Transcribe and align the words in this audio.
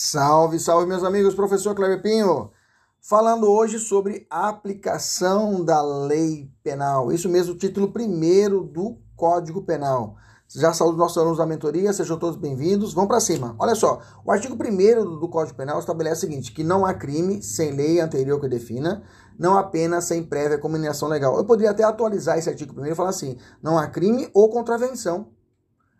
Salve, 0.00 0.60
salve, 0.60 0.86
meus 0.86 1.02
amigos, 1.02 1.34
professor 1.34 1.74
Cleber 1.74 2.00
Pinho, 2.00 2.52
falando 3.00 3.50
hoje 3.50 3.80
sobre 3.80 4.28
aplicação 4.30 5.64
da 5.64 5.82
lei 5.82 6.48
penal. 6.62 7.10
Isso 7.10 7.28
mesmo, 7.28 7.56
título 7.56 7.90
primeiro 7.90 8.62
do 8.62 8.96
Código 9.16 9.60
Penal. 9.62 10.14
Já 10.54 10.72
saúde 10.72 10.98
nossos 10.98 11.18
alunos 11.18 11.38
da 11.38 11.46
mentoria, 11.46 11.92
sejam 11.92 12.16
todos 12.16 12.38
bem-vindos. 12.38 12.94
Vamos 12.94 13.08
para 13.08 13.18
cima. 13.18 13.56
Olha 13.58 13.74
só, 13.74 14.00
o 14.24 14.30
artigo 14.30 14.54
1 14.54 15.18
do 15.18 15.28
Código 15.28 15.56
Penal 15.56 15.80
estabelece 15.80 16.18
o 16.18 16.30
seguinte: 16.30 16.52
que 16.52 16.62
não 16.62 16.86
há 16.86 16.94
crime 16.94 17.42
sem 17.42 17.72
lei 17.72 18.00
anterior 18.00 18.40
que 18.40 18.46
defina, 18.46 19.02
não 19.36 19.58
há 19.58 19.64
pena 19.64 20.00
sem 20.00 20.22
prévia 20.22 20.58
combinação 20.58 21.08
legal. 21.08 21.36
Eu 21.36 21.44
poderia 21.44 21.72
até 21.72 21.82
atualizar 21.82 22.38
esse 22.38 22.48
artigo 22.48 22.72
primeiro 22.72 22.94
e 22.94 22.96
falar 22.96 23.10
assim: 23.10 23.36
não 23.60 23.76
há 23.76 23.88
crime 23.88 24.30
ou 24.32 24.48
contravenção. 24.48 25.32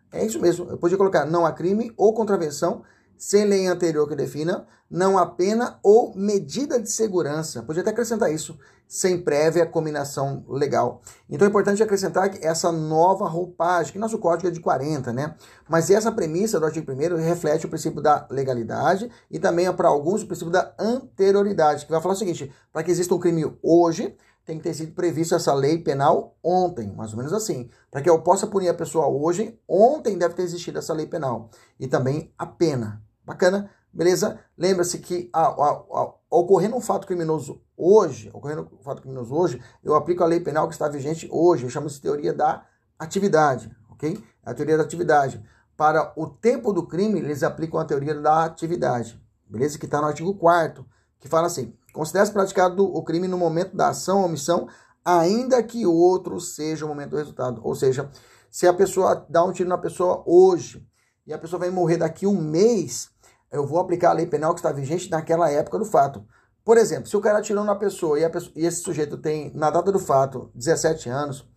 É 0.09 0.25
isso 0.25 0.39
mesmo. 0.39 0.69
Eu 0.69 0.77
poderia 0.77 0.97
colocar 0.97 1.25
não 1.25 1.45
há 1.45 1.51
crime 1.51 1.91
ou 1.97 2.13
contravenção 2.13 2.81
sem 3.19 3.43
lei 3.43 3.67
anterior 3.67 4.07
que 4.07 4.15
defina, 4.15 4.65
não 4.89 5.17
há 5.17 5.25
pena 5.25 5.77
ou 5.83 6.15
medida 6.15 6.79
de 6.79 6.89
segurança. 6.89 7.61
Podia 7.61 7.81
até 7.81 7.91
acrescentar 7.91 8.31
isso, 8.33 8.57
sem 8.87 9.21
prévia 9.21 9.65
combinação 9.65 10.45
legal. 10.47 11.01
Então 11.29 11.45
é 11.45 11.49
importante 11.49 11.83
acrescentar 11.83 12.29
que 12.29 12.43
essa 12.43 12.71
nova 12.71 13.27
roupagem, 13.27 13.91
que 13.91 13.99
nosso 13.99 14.17
código 14.17 14.47
é 14.47 14.51
de 14.51 14.61
40, 14.61 15.11
né? 15.11 15.35
Mas 15.67 15.89
essa 15.89 16.13
premissa 16.13 16.61
do 16.61 16.65
artigo 16.65 16.89
1 16.89 17.17
reflete 17.17 17.65
o 17.65 17.69
princípio 17.69 18.01
da 18.01 18.25
legalidade 18.31 19.11
e 19.29 19.37
também, 19.37 19.71
para 19.73 19.89
alguns, 19.89 20.23
o 20.23 20.25
princípio 20.25 20.51
da 20.51 20.73
anterioridade, 20.79 21.85
que 21.85 21.91
vai 21.91 22.01
falar 22.01 22.13
o 22.13 22.17
seguinte: 22.17 22.49
para 22.71 22.83
que 22.83 22.89
exista 22.89 23.13
um 23.13 23.19
crime 23.19 23.53
hoje, 23.61 24.15
tem 24.45 24.57
que 24.57 24.63
ter 24.63 24.73
sido 24.73 24.93
previsto 24.93 25.35
essa 25.35 25.53
lei 25.53 25.77
penal 25.77 26.35
ontem, 26.41 26.91
mais 26.95 27.11
ou 27.11 27.17
menos 27.17 27.33
assim. 27.33 27.69
Para 27.91 28.01
que 28.01 28.09
eu 28.09 28.19
possa 28.23 28.47
punir 28.47 28.69
a 28.69 28.73
pessoa 28.73 29.07
hoje, 29.07 29.59
ontem 29.67 30.17
deve 30.17 30.33
ter 30.33 30.41
existido 30.41 30.79
essa 30.79 30.93
lei 30.93 31.05
penal. 31.05 31.51
E 31.79 31.85
também 31.85 32.33
a 32.35 32.47
pena. 32.47 33.08
Bacana? 33.29 33.69
Beleza? 33.93 34.39
Lembra-se 34.57 34.97
que 34.97 35.29
a, 35.31 35.41
a, 35.41 35.69
a, 35.69 36.13
ocorrendo 36.31 36.75
um 36.75 36.81
fato 36.81 37.05
criminoso 37.05 37.61
hoje, 37.77 38.31
ocorrendo 38.33 38.67
um 38.73 38.81
fato 38.81 39.03
criminoso 39.03 39.35
hoje, 39.35 39.61
eu 39.83 39.93
aplico 39.93 40.23
a 40.23 40.25
lei 40.25 40.39
penal 40.39 40.67
que 40.67 40.73
está 40.73 40.87
vigente 40.87 41.29
hoje. 41.31 41.63
Eu 41.63 41.69
chamo 41.69 41.85
isso 41.85 41.97
de 41.97 42.01
teoria 42.01 42.33
da 42.33 42.65
atividade, 42.97 43.69
ok? 43.91 44.17
A 44.43 44.51
teoria 44.51 44.77
da 44.77 44.83
atividade. 44.83 45.43
Para 45.77 46.11
o 46.15 46.25
tempo 46.25 46.73
do 46.73 46.87
crime, 46.87 47.19
eles 47.19 47.43
aplicam 47.43 47.79
a 47.79 47.85
teoria 47.85 48.15
da 48.15 48.45
atividade, 48.45 49.21
beleza? 49.47 49.77
Que 49.77 49.85
está 49.85 50.01
no 50.01 50.07
artigo 50.07 50.33
4 50.33 50.83
que 51.19 51.27
fala 51.27 51.45
assim: 51.45 51.71
considera-se 51.93 52.33
praticado 52.33 52.83
o 52.83 53.03
crime 53.03 53.27
no 53.27 53.37
momento 53.37 53.77
da 53.77 53.89
ação 53.89 54.21
ou 54.21 54.25
omissão, 54.25 54.67
ainda 55.05 55.61
que 55.61 55.85
o 55.85 55.93
outro 55.93 56.39
seja 56.39 56.83
o 56.83 56.87
momento 56.87 57.11
do 57.11 57.17
resultado. 57.17 57.61
Ou 57.63 57.75
seja, 57.75 58.09
se 58.49 58.65
a 58.65 58.73
pessoa 58.73 59.23
dá 59.29 59.43
um 59.43 59.51
tiro 59.51 59.69
na 59.69 59.77
pessoa 59.77 60.23
hoje 60.25 60.83
e 61.27 61.33
a 61.33 61.37
pessoa 61.37 61.59
vai 61.59 61.69
morrer 61.69 61.97
daqui 61.97 62.25
um 62.25 62.41
mês, 62.41 63.11
eu 63.51 63.65
vou 63.65 63.79
aplicar 63.79 64.11
a 64.11 64.13
lei 64.13 64.25
penal 64.25 64.53
que 64.53 64.59
está 64.59 64.71
vigente 64.71 65.09
naquela 65.09 65.49
época 65.49 65.79
do 65.79 65.85
fato. 65.85 66.25
Por 66.63 66.77
exemplo, 66.77 67.09
se 67.09 67.17
o 67.17 67.21
cara 67.21 67.39
atirou 67.39 67.63
na 67.63 67.75
pessoa 67.75 68.19
e, 68.19 68.29
pessoa, 68.29 68.51
e 68.55 68.65
esse 68.65 68.81
sujeito 68.81 69.17
tem, 69.17 69.51
na 69.55 69.69
data 69.69 69.91
do 69.91 69.99
fato, 69.99 70.51
17 70.53 71.09
anos, 71.09 71.47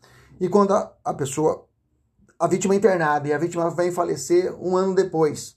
e 0.40 0.48
quando 0.48 0.72
a, 0.72 0.92
a 1.04 1.12
pessoa, 1.12 1.66
a 2.38 2.46
vítima 2.46 2.74
é 2.74 2.78
internada 2.78 3.28
e 3.28 3.32
a 3.32 3.38
vítima 3.38 3.70
vem 3.70 3.92
falecer 3.92 4.54
um 4.58 4.76
ano 4.76 4.94
depois, 4.94 5.56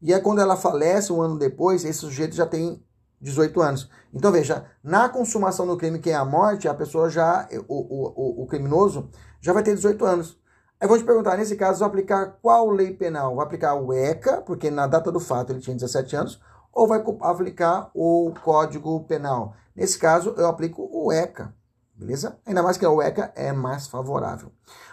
e 0.00 0.12
é 0.12 0.20
quando 0.20 0.40
ela 0.40 0.56
falece 0.56 1.12
um 1.12 1.22
ano 1.22 1.38
depois, 1.38 1.84
esse 1.84 2.00
sujeito 2.00 2.34
já 2.34 2.44
tem 2.44 2.84
18 3.20 3.62
anos. 3.62 3.88
Então 4.12 4.32
veja, 4.32 4.66
na 4.82 5.08
consumação 5.08 5.66
do 5.66 5.76
crime, 5.76 6.00
que 6.00 6.10
é 6.10 6.14
a 6.14 6.24
morte, 6.24 6.68
a 6.68 6.74
pessoa 6.74 7.08
já, 7.08 7.48
o, 7.68 7.74
o, 7.74 8.40
o, 8.40 8.42
o 8.42 8.46
criminoso, 8.46 9.08
já 9.40 9.52
vai 9.52 9.62
ter 9.62 9.74
18 9.74 10.04
anos. 10.04 10.41
Aí 10.82 10.88
vou 10.88 10.98
te 10.98 11.04
perguntar, 11.04 11.36
nesse 11.36 11.54
caso, 11.54 11.78
vou 11.78 11.86
aplicar 11.86 12.38
qual 12.42 12.68
lei 12.68 12.92
penal? 12.92 13.36
Vou 13.36 13.40
aplicar 13.40 13.76
o 13.76 13.92
ECA, 13.92 14.42
porque 14.42 14.68
na 14.68 14.84
data 14.88 15.12
do 15.12 15.20
fato 15.20 15.52
ele 15.52 15.60
tinha 15.60 15.76
17 15.76 16.16
anos, 16.16 16.40
ou 16.72 16.88
vai 16.88 17.00
aplicar 17.20 17.88
o 17.94 18.32
Código 18.42 19.04
Penal? 19.04 19.54
Nesse 19.76 19.96
caso, 19.96 20.34
eu 20.36 20.48
aplico 20.48 20.90
o 20.92 21.12
ECA, 21.12 21.54
beleza? 21.94 22.36
Ainda 22.44 22.64
mais 22.64 22.76
que 22.76 22.84
o 22.84 23.00
ECA 23.00 23.32
é 23.36 23.52
mais 23.52 23.86
favorável. 23.86 24.50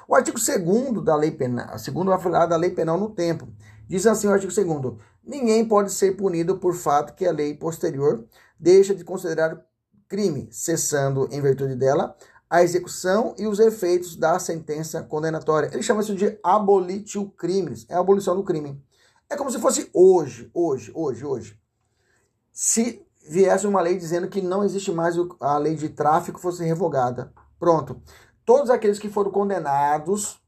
O 0.08 0.14
artigo 0.14 0.38
2 0.38 1.04
da 1.04 1.16
lei 1.16 1.32
penal, 1.32 1.80
segundo 1.80 2.10
vai 2.10 2.20
falar 2.20 2.46
da 2.46 2.56
lei 2.56 2.70
penal 2.70 2.96
no 2.96 3.10
tempo. 3.10 3.48
Diz 3.88 4.06
assim 4.06 4.28
o 4.28 4.32
artigo 4.32 4.54
2 4.54 4.94
Ninguém 5.24 5.68
pode 5.68 5.92
ser 5.92 6.16
punido 6.16 6.60
por 6.60 6.76
fato 6.76 7.16
que 7.16 7.26
a 7.26 7.32
lei 7.32 7.56
posterior 7.56 8.26
deixa 8.60 8.94
de 8.94 9.04
considerar 9.04 9.60
crime, 10.08 10.50
cessando, 10.52 11.28
em 11.32 11.42
virtude 11.42 11.76
dela, 11.76 12.16
a 12.50 12.64
execução 12.64 13.36
e 13.38 13.46
os 13.46 13.60
efeitos 13.60 14.16
da 14.16 14.40
sentença 14.40 15.04
condenatória. 15.04 15.70
Ele 15.72 15.84
chama 15.84 16.02
isso 16.02 16.16
de 16.16 16.40
abolitio 16.44 17.30
crimes, 17.32 17.86
é 17.88 17.96
a 17.96 18.00
abolição 18.00 18.36
do 18.36 18.44
crime. 18.44 18.84
É 19.30 19.38
como 19.38 19.52
se 19.52 19.60
fosse 19.60 19.90
hoje, 19.94 20.50
hoje, 20.54 20.92
hoje, 20.96 21.26
hoje. 21.26 21.60
Se 22.52 23.06
viesse 23.30 23.68
uma 23.68 23.82
lei 23.82 23.96
dizendo 23.96 24.28
que 24.28 24.42
não 24.42 24.64
existe 24.64 24.92
mais 24.92 25.16
a 25.40 25.58
lei 25.58 25.76
de 25.76 25.90
tráfico 25.90 26.40
fosse 26.40 26.64
revogada. 26.64 27.32
Pronto. 27.60 28.02
Todos 28.44 28.72
aqueles 28.72 28.98
que 28.98 29.10
foram 29.10 29.30
condenados 29.30 30.42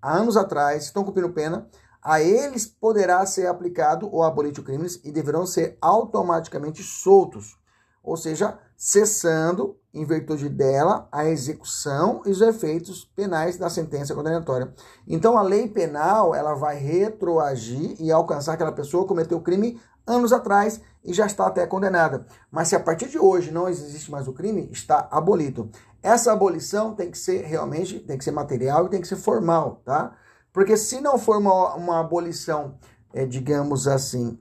há 0.00 0.16
anos 0.16 0.36
atrás, 0.36 0.84
estão 0.84 1.04
cumprindo 1.04 1.32
pena, 1.34 1.68
a 2.02 2.20
eles 2.20 2.66
poderá 2.66 3.24
ser 3.26 3.46
aplicado 3.46 4.08
o 4.12 4.22
abolitio 4.22 4.64
crimes 4.64 4.98
e 5.04 5.12
deverão 5.12 5.46
ser 5.46 5.76
automaticamente 5.80 6.82
soltos. 6.82 7.58
Ou 8.02 8.16
seja, 8.16 8.58
cessando, 8.84 9.76
em 9.94 10.04
virtude 10.04 10.48
dela, 10.48 11.06
a 11.12 11.24
execução 11.26 12.20
e 12.26 12.30
os 12.30 12.40
efeitos 12.40 13.04
penais 13.04 13.56
da 13.56 13.70
sentença 13.70 14.12
condenatória. 14.12 14.74
Então, 15.06 15.38
a 15.38 15.42
lei 15.42 15.68
penal 15.68 16.34
ela 16.34 16.54
vai 16.54 16.78
retroagir 16.78 17.94
e 18.00 18.10
alcançar 18.10 18.54
aquela 18.54 18.72
pessoa 18.72 19.04
que 19.04 19.08
cometeu 19.08 19.38
o 19.38 19.40
crime 19.40 19.80
anos 20.04 20.32
atrás 20.32 20.80
e 21.04 21.14
já 21.14 21.26
está 21.26 21.46
até 21.46 21.64
condenada. 21.64 22.26
Mas 22.50 22.66
se 22.66 22.74
a 22.74 22.80
partir 22.80 23.08
de 23.08 23.20
hoje 23.20 23.52
não 23.52 23.68
existe 23.68 24.10
mais 24.10 24.26
o 24.26 24.32
crime, 24.32 24.68
está 24.72 25.06
abolido. 25.12 25.70
Essa 26.02 26.32
abolição 26.32 26.92
tem 26.92 27.08
que 27.08 27.18
ser 27.18 27.44
realmente, 27.44 28.00
tem 28.00 28.18
que 28.18 28.24
ser 28.24 28.32
material 28.32 28.86
e 28.86 28.88
tem 28.88 29.00
que 29.00 29.06
ser 29.06 29.14
formal, 29.14 29.80
tá? 29.84 30.16
Porque 30.52 30.76
se 30.76 31.00
não 31.00 31.18
for 31.18 31.36
uma, 31.36 31.76
uma 31.76 32.00
abolição, 32.00 32.74
é, 33.14 33.24
digamos 33.24 33.86
assim, 33.86 34.36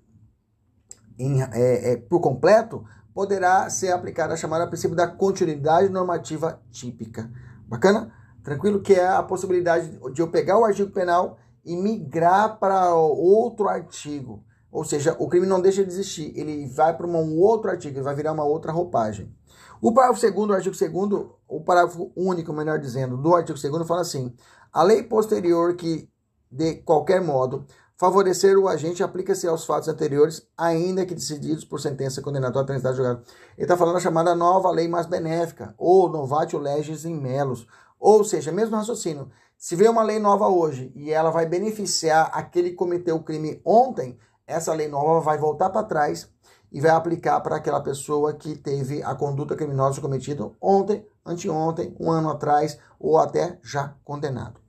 em, 1.20 1.44
é, 1.44 1.92
é, 1.92 1.96
por 1.96 2.20
completo, 2.20 2.84
poderá 3.14 3.70
ser 3.70 3.92
aplicada 3.92 4.34
a 4.34 4.38
chamada 4.38 4.68
princípio 4.68 4.96
da 4.96 5.08
continuidade 5.08 5.90
normativa 5.90 6.62
típica. 6.72 7.30
Bacana? 7.68 8.14
Tranquilo? 8.44 8.82
Que 8.82 8.94
é 8.94 9.08
a 9.08 9.24
possibilidade 9.24 10.00
de 10.14 10.22
eu 10.22 10.30
pegar 10.30 10.58
o 10.58 10.66
artigo 10.66 10.92
penal 10.92 11.38
e 11.64 11.76
migrar 11.76 12.58
para 12.60 12.94
outro 12.96 13.68
artigo. 13.68 14.44
Ou 14.72 14.84
seja, 14.86 15.16
o 15.20 15.28
crime 15.28 15.46
não 15.46 15.62
deixa 15.62 15.84
de 15.84 15.92
existir, 15.92 16.32
ele 16.36 16.66
vai 16.68 16.96
para 16.96 17.06
um 17.06 17.40
outro 17.40 17.70
artigo, 17.70 17.98
ele 17.98 18.04
vai 18.04 18.16
virar 18.16 18.32
uma 18.32 18.46
outra 18.46 18.72
roupagem. 18.72 19.34
O 19.82 19.94
parágrafo 19.94 20.22
segundo, 20.22 20.52
o 20.52 20.54
artigo 20.54 20.76
segundo, 20.76 21.36
o 21.48 21.62
parágrafo 21.62 22.12
único, 22.16 22.54
melhor 22.54 22.80
dizendo, 22.80 23.18
do 23.18 23.36
artigo 23.36 23.58
segundo 23.58 23.84
fala 23.84 24.02
assim: 24.02 24.34
a 24.72 24.82
lei 24.82 25.04
posterior 25.04 25.76
que, 25.76 26.10
de 26.50 26.76
qualquer 26.76 27.22
modo, 27.22 27.66
Favorecer 28.02 28.58
o 28.58 28.68
agente 28.68 29.04
aplica-se 29.04 29.48
aos 29.48 29.64
fatos 29.64 29.88
anteriores, 29.88 30.48
ainda 30.58 31.06
que 31.06 31.14
decididos 31.14 31.64
por 31.64 31.80
sentença 31.80 32.20
condenatória 32.20 32.66
transitada 32.66 32.96
julgada. 32.96 33.24
Ele 33.56 33.64
está 33.64 33.78
falando 33.78 33.98
a 33.98 34.00
chamada 34.00 34.34
nova 34.34 34.72
lei 34.72 34.88
mais 34.88 35.06
benéfica, 35.06 35.76
ou 35.78 36.10
novatio 36.10 36.58
legis 36.58 37.06
in 37.06 37.14
melos. 37.14 37.68
Ou 38.00 38.24
seja, 38.24 38.52
mesmo 38.52 38.76
raciocínio. 38.76 39.30
Se 39.56 39.76
vê 39.76 39.88
uma 39.88 40.02
lei 40.02 40.18
nova 40.18 40.48
hoje 40.48 40.92
e 40.96 41.12
ela 41.12 41.30
vai 41.30 41.46
beneficiar 41.46 42.32
aquele 42.34 42.72
que 42.72 42.76
cometeu 42.76 43.18
o 43.18 43.24
crime 43.24 43.62
ontem, 43.64 44.18
essa 44.48 44.74
lei 44.74 44.88
nova 44.88 45.20
vai 45.20 45.38
voltar 45.38 45.70
para 45.70 45.84
trás 45.86 46.28
e 46.72 46.82
vai 46.82 46.90
aplicar 46.90 47.40
para 47.42 47.58
aquela 47.58 47.82
pessoa 47.82 48.34
que 48.34 48.56
teve 48.56 49.04
a 49.04 49.14
conduta 49.14 49.56
criminosa 49.56 50.02
cometida 50.02 50.50
ontem, 50.60 51.06
anteontem, 51.24 51.96
um 52.00 52.10
ano 52.10 52.32
atrás 52.32 52.80
ou 53.00 53.20
até 53.20 53.60
já 53.62 53.94
condenado. 54.04 54.60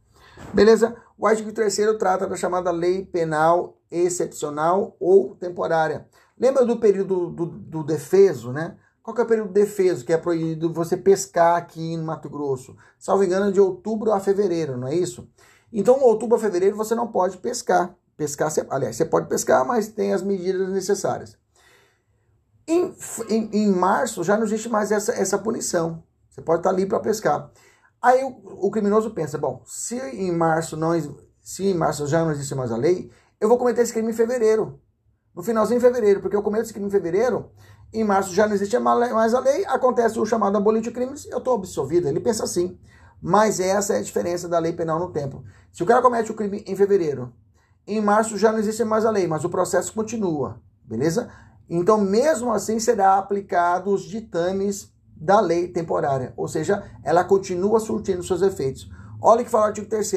Beleza? 0.53 0.97
O 1.19 1.27
artigo 1.27 1.53
3 1.53 1.77
trata 1.99 2.27
da 2.27 2.37
chamada 2.37 2.71
lei 2.71 3.05
penal 3.05 3.79
excepcional 3.91 4.97
ou 4.99 5.37
temporária. 5.37 6.07
Lembra 6.39 6.65
do 6.65 6.79
período 6.79 7.31
do, 7.31 7.47
do 7.47 7.85
defeso, 7.85 8.53
né? 8.53 8.77
Qual 9.03 9.17
é 9.17 9.23
o 9.23 9.27
período 9.27 9.53
defeso 9.53 10.05
que 10.05 10.13
é 10.13 10.17
proibido 10.17 10.73
você 10.73 10.97
pescar 10.97 11.57
aqui 11.57 11.97
no 11.97 12.05
Mato 12.05 12.31
Grosso? 12.31 12.77
Salvo 12.99 13.25
engano, 13.25 13.53
de 13.53 13.61
outubro 13.61 14.13
a 14.13 14.21
fevereiro, 14.21 14.77
não 14.77 14.89
é 14.89 14.95
isso? 14.95 15.29
Então, 15.73 16.01
outubro 16.01 16.37
a 16.37 16.41
fevereiro 16.41 16.77
você 16.77 16.95
não 16.95 17.09
pode 17.09 17.39
pescar. 17.39 17.95
Pescar, 18.17 18.53
aliás, 18.71 18.95
você 18.95 19.05
pode 19.05 19.29
pescar, 19.29 19.67
mas 19.67 19.89
tem 19.89 20.13
as 20.13 20.23
medidas 20.23 20.69
necessárias. 20.69 21.37
Em, 22.67 22.95
em, 23.29 23.51
em 23.53 23.73
março 23.73 24.23
já 24.23 24.37
não 24.37 24.45
existe 24.45 24.69
mais 24.69 24.93
essa, 24.93 25.13
essa 25.13 25.37
punição. 25.37 26.05
Você 26.31 26.41
pode 26.41 26.61
estar 26.61 26.71
ali 26.71 26.87
para 26.87 27.01
pescar. 27.01 27.51
Aí 28.03 28.25
o, 28.25 28.67
o, 28.67 28.71
criminoso 28.71 29.13
pensa, 29.13 29.39
bom, 29.39 29.63
se 29.65 29.97
em 29.97 30.33
março 30.33 30.77
não 30.77 30.91
se 31.41 31.65
em 31.65 31.75
março 31.75 32.07
já 32.07 32.25
não 32.25 32.33
existe 32.33 32.55
mais 32.55 32.73
a 32.73 32.77
lei, 32.77 33.11
eu 33.41 33.49
vou 33.49 33.57
cometer 33.57 33.83
esse 33.83 33.93
crime 33.93 34.11
em 34.11 34.15
fevereiro. 34.15 34.81
No 35.35 35.43
finalzinho 35.43 35.79
de 35.81 35.87
fevereiro, 35.87 36.21
porque 36.21 36.37
eu 36.37 36.43
cometo 36.43 36.65
esse 36.65 36.73
crime 36.73 36.89
em 36.89 36.91
fevereiro, 36.91 37.51
em 37.93 38.05
março 38.05 38.35
já 38.35 38.47
não 38.47 38.55
existe 38.55 38.79
mais 38.79 39.35
a 39.35 39.41
lei, 39.41 39.65
acontece 39.67 40.19
o 40.19 40.27
chamado 40.27 40.57
abolite 40.57 40.89
de 40.89 40.95
crimes, 40.95 41.27
eu 41.27 41.39
estou 41.39 41.55
absolvido. 41.55 42.09
Ele 42.09 42.21
pensa 42.21 42.45
assim. 42.45 42.79
Mas 43.21 43.61
essa 43.61 43.95
é 43.95 43.99
a 43.99 44.03
diferença 44.03 44.49
da 44.49 44.59
lei 44.59 44.73
penal 44.73 44.99
no 44.99 45.13
tempo. 45.13 45.45
Se 45.73 45.83
o 45.83 45.87
cara 45.87 46.03
comete 46.03 46.33
o 46.33 46.35
crime 46.35 46.65
em 46.67 46.75
fevereiro, 46.75 47.33
em 47.87 48.01
março 48.01 48.37
já 48.37 48.51
não 48.51 48.59
existe 48.59 48.83
mais 48.85 49.05
a 49.05 49.11
lei, 49.11 49.29
mas 49.29 49.45
o 49.45 49.49
processo 49.49 49.93
continua, 49.95 50.61
beleza? 50.85 51.31
Então, 51.71 52.01
mesmo 52.01 52.53
assim, 52.53 52.81
será 52.81 53.17
aplicado 53.17 53.93
os 53.93 54.03
ditames 54.03 54.92
da 55.23 55.39
lei 55.39 55.69
temporária, 55.69 56.35
ou 56.37 56.49
seja, 56.49 56.83
ela 57.05 57.23
continua 57.23 57.79
surtindo 57.79 58.25
seus 58.25 58.43
efeitos. 58.43 58.91
Olha 59.21 59.43
o 59.43 59.45
que 59.45 59.51
fala 59.51 59.67
o 59.67 59.69
artigo 59.69 59.87
3 59.87 60.13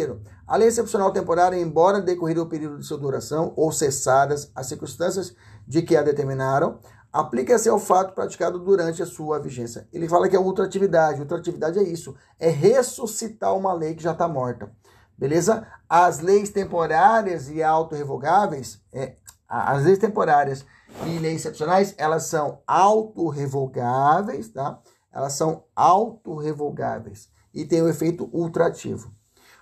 A 0.47 0.57
lei 0.57 0.67
excepcional 0.67 1.11
temporária, 1.11 1.55
embora 1.55 2.01
decorrido 2.01 2.41
o 2.41 2.49
período 2.49 2.79
de 2.79 2.87
sua 2.87 2.97
duração 2.97 3.53
ou 3.55 3.71
cessadas 3.71 4.51
as 4.55 4.65
circunstâncias 4.65 5.35
de 5.67 5.83
que 5.83 5.95
a 5.95 6.01
determinaram, 6.01 6.79
aplica-se 7.13 7.69
ao 7.69 7.77
fato 7.77 8.15
praticado 8.15 8.57
durante 8.57 9.03
a 9.03 9.05
sua 9.05 9.37
vigência. 9.37 9.87
Ele 9.93 10.09
fala 10.09 10.27
que 10.27 10.35
é 10.35 10.39
ultratividade. 10.39 11.21
Ultratividade 11.21 11.77
é 11.77 11.83
isso, 11.83 12.15
é 12.39 12.49
ressuscitar 12.49 13.55
uma 13.55 13.73
lei 13.73 13.93
que 13.93 14.01
já 14.01 14.11
está 14.11 14.27
morta. 14.27 14.71
Beleza? 15.15 15.67
As 15.87 16.19
leis 16.19 16.49
temporárias 16.49 17.47
e 17.47 17.61
autorrevogáveis, 17.61 18.81
é, 18.91 19.13
as 19.47 19.83
leis 19.83 19.99
temporárias 19.99 20.65
e 21.05 21.19
leis 21.19 21.41
excepcionais, 21.41 21.93
elas 21.95 22.23
são 22.23 22.57
autorrevogáveis, 22.65 24.49
tá? 24.49 24.79
Elas 25.15 25.33
são 25.33 25.63
autorrevogáveis 25.73 27.29
e 27.53 27.63
tem 27.63 27.81
o 27.81 27.87
efeito 27.87 28.29
ultrativo. 28.33 29.13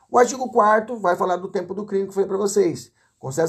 O 0.09 0.17
artigo 0.17 0.51
4 0.51 1.00
vai 1.00 1.15
falar 1.15 1.35
do 1.35 1.47
tempo 1.47 1.75
do 1.75 1.85
crime 1.85 2.07
que 2.07 2.13
foi 2.13 2.25
para 2.25 2.38
vocês. 2.38 2.91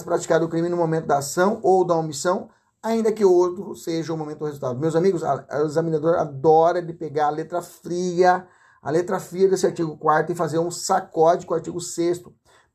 Praticado 0.05 0.45
o 0.45 0.49
crime 0.49 0.69
no 0.69 0.77
momento 0.77 1.07
da 1.07 1.19
ação 1.19 1.59
ou 1.63 1.85
da 1.85 1.97
omissão, 1.97 2.51
ainda 2.83 3.11
que 3.11 3.25
outro 3.25 3.75
seja 3.75 4.13
o 4.13 4.19
momento 4.19 4.39
do 4.41 4.45
resultado. 4.45 4.79
Meus 4.79 4.95
amigos, 4.95 5.23
o 5.23 5.65
examinador 5.65 6.17
adora 6.17 6.81
de 6.81 6.93
pegar 6.93 7.27
a 7.27 7.31
letra 7.31 7.61
fria, 7.61 8.47
a 8.81 8.91
letra 8.91 9.19
fria 9.19 9.49
desse 9.49 9.67
artigo 9.67 9.97
4 9.97 10.33
e 10.33 10.37
fazer 10.37 10.59
um 10.59 10.71
sacode 10.71 11.47
com 11.47 11.55
o 11.55 11.57
artigo 11.57 11.81
6 11.81 12.23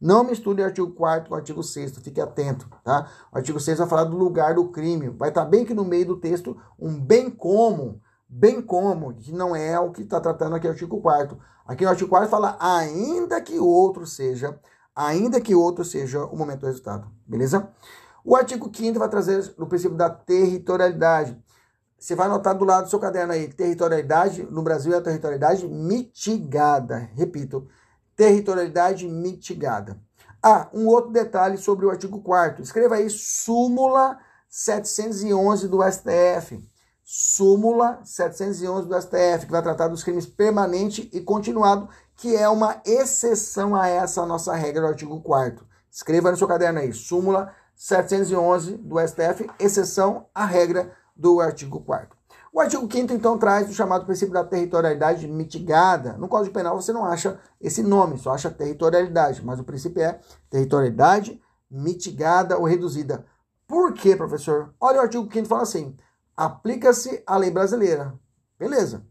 não 0.01 0.23
misture 0.23 0.61
o 0.61 0.65
artigo 0.65 0.91
4 0.91 1.29
com 1.29 1.35
o 1.35 1.37
artigo 1.37 1.61
6 1.61 1.97
fique 1.97 2.21
atento, 2.21 2.69
tá? 2.83 3.09
O 3.33 3.37
artigo 3.37 3.59
6 3.59 3.79
vai 3.79 3.87
falar 3.87 4.05
do 4.05 4.17
lugar 4.17 4.55
do 4.55 4.69
crime. 4.69 5.09
Vai 5.09 5.29
estar 5.29 5.43
bem 5.43 5.65
que 5.65 5.73
no 5.73 5.83
meio 5.83 6.05
do 6.05 6.17
texto 6.17 6.57
um 6.79 6.97
bem 6.99 7.29
como, 7.29 8.01
bem 8.29 8.61
como, 8.61 9.13
que 9.13 9.31
não 9.31 9.55
é 9.55 9.79
o 9.79 9.91
que 9.91 10.03
está 10.03 10.21
tratando 10.21 10.55
aqui 10.55 10.67
o 10.67 10.71
artigo 10.71 11.01
4 11.01 11.37
Aqui 11.69 11.83
no 11.83 11.91
artigo 11.91 12.09
4 12.09 12.27
fala 12.27 12.57
ainda 12.59 13.39
que 13.39 13.59
outro 13.59 14.03
seja, 14.03 14.59
ainda 14.95 15.39
que 15.39 15.53
outro 15.53 15.85
seja 15.85 16.25
o 16.25 16.35
momento 16.35 16.61
do 16.61 16.65
resultado, 16.65 17.07
beleza? 17.27 17.69
O 18.25 18.35
artigo 18.35 18.71
5 18.75 18.97
vai 18.97 19.07
trazer 19.07 19.53
o 19.55 19.67
princípio 19.67 19.95
da 19.95 20.09
territorialidade. 20.09 21.39
Você 21.95 22.15
vai 22.15 22.25
anotar 22.25 22.57
do 22.57 22.65
lado 22.65 22.85
do 22.85 22.89
seu 22.89 22.97
caderno 22.97 23.33
aí, 23.33 23.47
territorialidade, 23.49 24.47
no 24.49 24.63
Brasil 24.63 24.95
é 24.95 24.97
a 24.97 25.01
territorialidade 25.01 25.67
mitigada. 25.67 27.07
Repito, 27.13 27.67
territorialidade 28.15 29.07
mitigada. 29.07 30.01
Ah, 30.41 30.69
um 30.73 30.87
outro 30.87 31.11
detalhe 31.11 31.57
sobre 31.59 31.85
o 31.85 31.91
artigo 31.91 32.19
4 32.21 32.63
Escreva 32.63 32.95
aí 32.95 33.11
súmula 33.11 34.17
711 34.49 35.67
do 35.67 35.83
STF. 35.83 36.67
Súmula 37.11 38.01
711 38.03 38.88
do 38.88 39.01
STF, 39.01 39.47
que 39.47 39.51
vai 39.51 39.63
tratar 39.63 39.88
dos 39.88 40.03
crimes 40.03 40.27
permanente 40.27 41.09
e 41.11 41.19
continuado, 41.19 41.89
que 42.15 42.35
é 42.35 42.47
uma 42.47 42.79
exceção 42.85 43.75
a 43.75 43.88
essa 43.88 44.27
nossa 44.27 44.53
regra 44.53 44.81
do 44.81 44.88
artigo 44.89 45.19
4 45.19 45.65
Escreva 45.89 46.29
no 46.29 46.38
seu 46.38 46.47
caderno 46.47 46.77
aí, 46.77 46.94
súmula 46.94 47.51
711 47.75 48.77
do 48.77 49.00
STF, 49.00 49.50
exceção 49.57 50.27
à 50.35 50.45
regra 50.45 50.91
do 51.15 51.41
artigo 51.41 51.79
4 51.79 52.15
o 52.53 52.59
artigo 52.59 52.88
5 52.88 53.11
então 53.11 53.39
traz 53.39 53.67
o 53.67 53.73
chamado 53.73 54.06
princípio 54.06 54.33
da 54.33 54.44
territorialidade 54.44 55.27
mitigada. 55.27 56.13
No 56.13 56.27
Código 56.27 56.53
Penal 56.53 56.79
você 56.79 56.94
não 56.94 57.06
acha 57.06 57.39
esse 57.59 57.81
nome, 57.81 58.19
só 58.19 58.33
acha 58.33 58.51
territorialidade, 58.51 59.44
mas 59.44 59.59
o 59.59 59.63
princípio 59.63 60.03
é 60.03 60.19
territorialidade 60.47 61.41
mitigada 61.69 62.57
ou 62.57 62.65
reduzida. 62.65 63.25
Por 63.67 63.94
quê, 63.94 64.15
professor? 64.15 64.73
Olha 64.79 65.00
o 65.00 65.01
artigo 65.01 65.27
5 65.31 65.47
fala 65.47 65.61
assim: 65.61 65.95
aplica-se 66.39 67.21
a 67.27 67.36
lei 67.36 67.51
brasileira. 67.51 68.18
Beleza. 68.57 69.06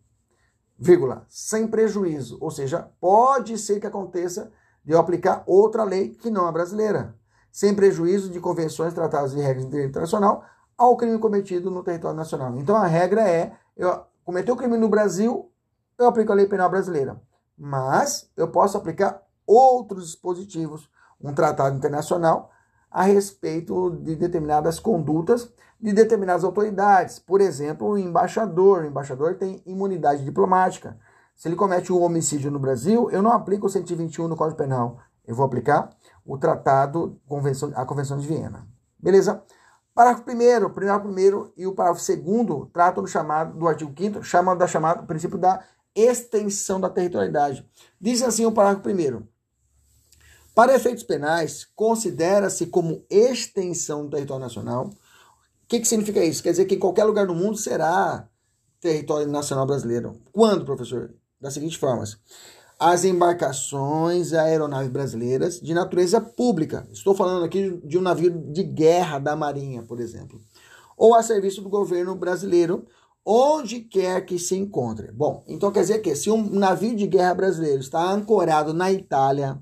Vírgula, 0.78 1.26
sem 1.28 1.68
prejuízo, 1.68 2.38
ou 2.40 2.50
seja, 2.50 2.90
pode 2.98 3.58
ser 3.58 3.78
que 3.78 3.86
aconteça 3.86 4.50
de 4.82 4.92
eu 4.92 4.98
aplicar 4.98 5.42
outra 5.46 5.84
lei 5.84 6.08
que 6.08 6.30
não 6.30 6.46
a 6.46 6.52
brasileira, 6.52 7.14
sem 7.52 7.74
prejuízo 7.74 8.30
de 8.30 8.40
convenções, 8.40 8.94
tratados 8.94 9.34
e 9.34 9.40
regras 9.40 9.64
de 9.64 9.70
direito 9.70 9.90
internacional, 9.90 10.42
ao 10.74 10.96
crime 10.96 11.18
cometido 11.18 11.70
no 11.70 11.82
território 11.82 12.16
nacional. 12.16 12.56
Então 12.56 12.74
a 12.74 12.86
regra 12.86 13.28
é, 13.28 13.52
eu 13.76 14.06
cometeu 14.24 14.54
o 14.54 14.56
crime 14.56 14.78
no 14.78 14.88
Brasil, 14.88 15.52
eu 15.98 16.06
aplico 16.06 16.32
a 16.32 16.34
lei 16.34 16.46
penal 16.46 16.70
brasileira. 16.70 17.20
Mas 17.58 18.30
eu 18.38 18.48
posso 18.48 18.78
aplicar 18.78 19.22
outros 19.46 20.06
dispositivos, 20.06 20.88
um 21.20 21.34
tratado 21.34 21.76
internacional 21.76 22.50
a 22.90 23.02
respeito 23.02 23.90
de 23.96 24.16
determinadas 24.16 24.80
condutas 24.80 25.52
de 25.80 25.92
determinadas 25.92 26.44
autoridades. 26.44 27.18
Por 27.18 27.40
exemplo, 27.40 27.88
o 27.88 27.98
embaixador. 27.98 28.82
O 28.82 28.86
embaixador 28.86 29.36
tem 29.36 29.62
imunidade 29.64 30.24
diplomática. 30.24 30.98
Se 31.36 31.46
ele 31.46 31.56
comete 31.56 31.92
um 31.92 32.02
homicídio 32.02 32.50
no 32.50 32.58
Brasil, 32.58 33.10
eu 33.10 33.22
não 33.22 33.32
aplico 33.32 33.66
o 33.66 33.70
121 33.70 34.26
no 34.26 34.36
Código 34.36 34.58
Penal. 34.58 34.98
Eu 35.26 35.34
vou 35.34 35.46
aplicar 35.46 35.90
o 36.26 36.36
tratado, 36.36 37.20
a 37.74 37.84
Convenção 37.84 38.18
de 38.18 38.26
Viena. 38.26 38.66
Beleza? 38.98 39.42
Parágrafo 39.94 40.30
1 40.30 40.70
parágrafo 40.70 41.08
1 41.08 41.52
e 41.56 41.66
o 41.66 41.74
parágrafo 41.74 42.16
2 42.16 42.68
tratam 42.72 43.02
do 43.02 43.08
chamado 43.08 43.58
do 43.58 43.66
artigo 43.66 43.92
5 43.96 44.22
chamam 44.22 44.56
da 44.56 44.66
chamada 44.66 45.02
princípio 45.02 45.36
da 45.36 45.60
extensão 45.94 46.80
da 46.80 46.88
territorialidade. 46.88 47.68
Diz 48.00 48.22
assim 48.22 48.46
o 48.46 48.52
parágrafo 48.52 48.88
1 48.88 49.26
Para 50.54 50.74
efeitos 50.74 51.02
penais, 51.02 51.64
considera-se 51.74 52.66
como 52.66 53.04
extensão 53.10 54.04
do 54.04 54.10
território 54.10 54.44
nacional. 54.44 54.90
O 55.68 55.70
que, 55.70 55.80
que 55.80 55.86
significa 55.86 56.24
isso? 56.24 56.42
Quer 56.42 56.52
dizer 56.52 56.64
que 56.64 56.76
em 56.76 56.78
qualquer 56.78 57.04
lugar 57.04 57.26
do 57.26 57.34
mundo 57.34 57.58
será 57.58 58.26
território 58.80 59.28
nacional 59.28 59.66
brasileiro. 59.66 60.18
Quando, 60.32 60.64
professor? 60.64 61.14
Das 61.38 61.52
seguintes 61.52 61.76
formas: 61.76 62.16
as 62.78 63.04
embarcações 63.04 64.32
aeronaves 64.32 64.90
brasileiras 64.90 65.60
de 65.60 65.74
natureza 65.74 66.22
pública. 66.22 66.88
Estou 66.90 67.14
falando 67.14 67.44
aqui 67.44 67.78
de 67.84 67.98
um 67.98 68.00
navio 68.00 68.30
de 68.50 68.62
guerra 68.62 69.18
da 69.18 69.36
Marinha, 69.36 69.82
por 69.82 70.00
exemplo. 70.00 70.40
Ou 70.96 71.14
a 71.14 71.22
serviço 71.22 71.60
do 71.60 71.68
governo 71.68 72.14
brasileiro, 72.14 72.86
onde 73.22 73.80
quer 73.80 74.24
que 74.24 74.38
se 74.38 74.56
encontre. 74.56 75.12
Bom, 75.12 75.44
então 75.46 75.70
quer 75.70 75.82
dizer 75.82 75.98
que 75.98 76.16
se 76.16 76.30
um 76.30 76.48
navio 76.48 76.96
de 76.96 77.06
guerra 77.06 77.34
brasileiro 77.34 77.80
está 77.80 78.10
ancorado 78.10 78.72
na 78.72 78.90
Itália, 78.90 79.60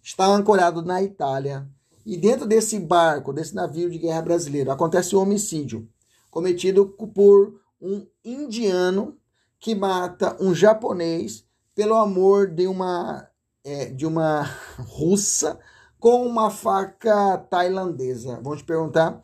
está 0.00 0.24
ancorado 0.26 0.82
na 0.82 1.02
Itália, 1.02 1.68
e 2.06 2.16
dentro 2.16 2.46
desse 2.46 2.78
barco, 2.78 3.32
desse 3.32 3.52
navio 3.52 3.90
de 3.90 3.98
guerra 3.98 4.22
brasileiro, 4.22 4.70
acontece 4.70 5.16
um 5.16 5.18
homicídio 5.18 5.88
cometido 6.30 6.86
por 7.12 7.60
um 7.82 8.06
indiano 8.24 9.18
que 9.58 9.74
mata 9.74 10.36
um 10.40 10.54
japonês 10.54 11.44
pelo 11.74 11.96
amor 11.96 12.46
de 12.54 12.68
uma, 12.68 13.28
é, 13.64 13.86
de 13.86 14.06
uma 14.06 14.44
russa 14.86 15.58
com 15.98 16.24
uma 16.24 16.48
faca 16.48 17.38
tailandesa. 17.38 18.38
Vamos 18.40 18.58
te 18.58 18.64
perguntar 18.64 19.20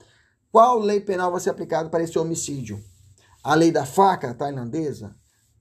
qual 0.51 0.81
lei 0.81 1.01
penal 1.01 1.31
vai 1.31 1.41
ser 1.41 1.51
aplicada 1.51 1.89
para 1.89 2.03
esse 2.03 2.19
homicídio? 2.19 2.83
A 3.45 3.55
lei 3.55 3.71
da 3.71 3.87
faca 3.87 4.35
tailandesa? 4.35 5.15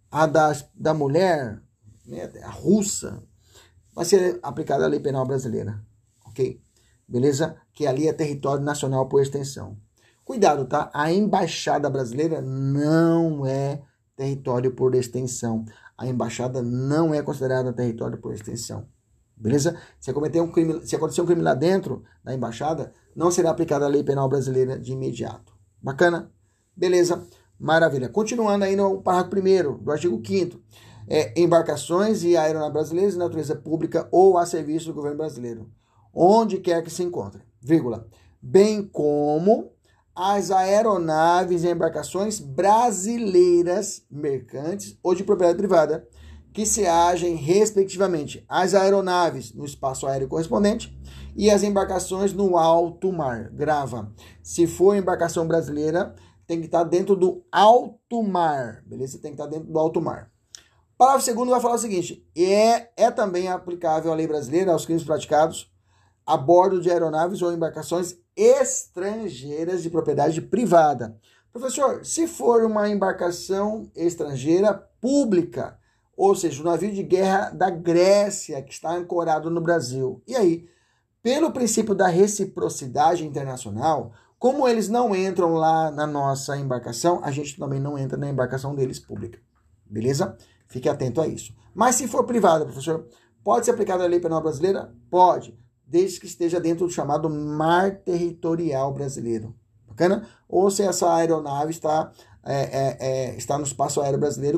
A 0.09 0.25
da, 0.25 0.51
da 0.73 0.93
mulher, 0.93 1.61
né, 2.03 2.31
a 2.41 2.49
russa? 2.49 3.21
Vai 3.93 4.05
ser 4.05 4.39
aplicada 4.41 4.85
a 4.85 4.87
lei 4.87 4.99
penal 4.99 5.23
brasileira, 5.23 5.79
ok? 6.25 6.59
Beleza? 7.11 7.57
Que 7.73 7.85
ali 7.85 8.07
é 8.07 8.13
território 8.13 8.63
nacional 8.63 9.07
por 9.07 9.21
extensão. 9.21 9.77
Cuidado, 10.23 10.65
tá? 10.65 10.89
A 10.93 11.11
embaixada 11.11 11.89
brasileira 11.89 12.41
não 12.41 13.45
é 13.45 13.81
território 14.15 14.71
por 14.71 14.95
extensão 14.95 15.65
a 16.01 16.07
embaixada 16.07 16.63
não 16.63 17.13
é 17.13 17.21
considerada 17.21 17.71
território 17.71 18.17
por 18.17 18.33
extensão. 18.33 18.87
Beleza? 19.37 19.77
Se 19.99 20.11
cometer 20.11 20.41
um 20.41 20.51
crime, 20.51 20.81
se 20.83 20.95
acontecer 20.95 21.21
um 21.21 21.27
crime 21.27 21.43
lá 21.43 21.53
dentro 21.53 22.03
da 22.23 22.33
embaixada, 22.33 22.91
não 23.15 23.29
será 23.29 23.51
aplicada 23.51 23.85
a 23.85 23.87
lei 23.87 24.03
penal 24.03 24.27
brasileira 24.27 24.79
de 24.79 24.93
imediato. 24.93 25.53
Bacana? 25.79 26.31
Beleza? 26.75 27.23
Maravilha. 27.59 28.09
Continuando 28.09 28.65
aí 28.65 28.75
no 28.75 28.99
parágrafo 29.03 29.37
1 29.37 29.83
do 29.83 29.91
artigo 29.91 30.19
5 30.25 30.59
é, 31.07 31.39
embarcações 31.39 32.23
e 32.23 32.35
aeronaves 32.35 32.73
brasileiras 32.73 33.13
de 33.13 33.19
natureza 33.19 33.55
pública 33.55 34.07
ou 34.11 34.39
a 34.39 34.45
serviço 34.45 34.87
do 34.87 34.95
governo 34.95 35.17
brasileiro, 35.17 35.69
onde 36.13 36.57
quer 36.57 36.83
que 36.83 36.89
se 36.89 37.03
encontre, 37.03 37.41
vírgula, 37.61 38.07
bem 38.41 38.83
como 38.83 39.71
as 40.15 40.51
aeronaves 40.51 41.63
e 41.63 41.69
embarcações 41.69 42.39
brasileiras 42.39 44.03
mercantes 44.09 44.97
ou 45.01 45.15
de 45.15 45.23
propriedade 45.23 45.57
privada 45.57 46.07
que 46.53 46.65
se 46.65 46.85
agem 46.85 47.35
respectivamente 47.35 48.43
as 48.47 48.73
aeronaves 48.73 49.53
no 49.53 49.65
espaço 49.65 50.05
aéreo 50.05 50.27
correspondente 50.27 50.93
e 51.35 51.49
as 51.49 51.63
embarcações 51.63 52.33
no 52.33 52.57
alto 52.57 53.11
mar. 53.11 53.49
Grava. 53.51 54.11
Se 54.43 54.67
for 54.67 54.95
embarcação 54.95 55.47
brasileira, 55.47 56.13
tem 56.45 56.59
que 56.59 56.65
estar 56.65 56.83
dentro 56.83 57.15
do 57.15 57.41
alto 57.49 58.21
mar, 58.21 58.83
beleza? 58.85 59.17
Tem 59.17 59.31
que 59.31 59.41
estar 59.41 59.49
dentro 59.49 59.71
do 59.71 59.79
alto 59.79 60.01
mar. 60.01 60.29
Parágrafo 60.97 61.25
segundo 61.25 61.49
vai 61.49 61.61
falar 61.61 61.75
o 61.75 61.79
seguinte: 61.79 62.27
é, 62.35 62.89
é 62.97 63.09
também 63.09 63.47
aplicável 63.47 64.11
a 64.11 64.15
lei 64.15 64.27
brasileira 64.27 64.73
aos 64.73 64.85
crimes 64.85 65.05
praticados 65.05 65.70
a 66.25 66.37
bordo 66.37 66.81
de 66.81 66.89
aeronaves 66.89 67.41
ou 67.41 67.51
embarcações 67.51 68.15
estrangeiras 68.35 69.83
de 69.83 69.89
propriedade 69.89 70.41
privada. 70.41 71.17
Professor, 71.51 72.05
se 72.05 72.27
for 72.27 72.63
uma 72.63 72.89
embarcação 72.89 73.91
estrangeira 73.95 74.73
pública, 75.01 75.77
ou 76.15 76.35
seja, 76.35 76.61
o 76.61 76.65
um 76.65 76.69
navio 76.69 76.93
de 76.93 77.03
guerra 77.03 77.49
da 77.49 77.69
Grécia 77.69 78.61
que 78.61 78.71
está 78.71 78.93
ancorado 78.93 79.49
no 79.49 79.59
Brasil, 79.59 80.21
e 80.25 80.35
aí, 80.35 80.69
pelo 81.21 81.51
princípio 81.51 81.93
da 81.93 82.07
reciprocidade 82.07 83.25
internacional, 83.25 84.13
como 84.39 84.67
eles 84.67 84.87
não 84.87 85.15
entram 85.15 85.53
lá 85.53 85.91
na 85.91 86.07
nossa 86.07 86.57
embarcação, 86.57 87.19
a 87.23 87.31
gente 87.31 87.57
também 87.59 87.79
não 87.79 87.97
entra 87.97 88.17
na 88.17 88.29
embarcação 88.29 88.73
deles 88.73 88.97
pública. 88.97 89.39
Beleza? 89.85 90.37
Fique 90.67 90.87
atento 90.87 91.21
a 91.21 91.27
isso. 91.27 91.53
Mas 91.75 91.95
se 91.95 92.07
for 92.07 92.25
privada, 92.25 92.65
professor, 92.65 93.05
pode 93.43 93.65
ser 93.65 93.71
aplicada 93.71 94.03
a 94.03 94.07
lei 94.07 94.19
penal 94.19 94.41
brasileira? 94.41 94.95
Pode, 95.09 95.55
desde 95.91 96.21
que 96.21 96.25
esteja 96.25 96.57
dentro 96.57 96.87
do 96.87 96.93
chamado 96.93 97.29
mar 97.29 97.97
territorial 97.97 98.93
brasileiro. 98.93 99.53
Bacana? 99.85 100.25
Ou 100.47 100.71
se 100.71 100.81
essa 100.83 101.13
aeronave 101.13 101.71
está, 101.71 102.13
é, 102.45 102.55
é, 102.55 102.97
é, 102.99 103.35
está 103.35 103.57
no 103.57 103.65
espaço 103.65 103.99
aéreo 103.99 104.17
brasileiro, 104.17 104.57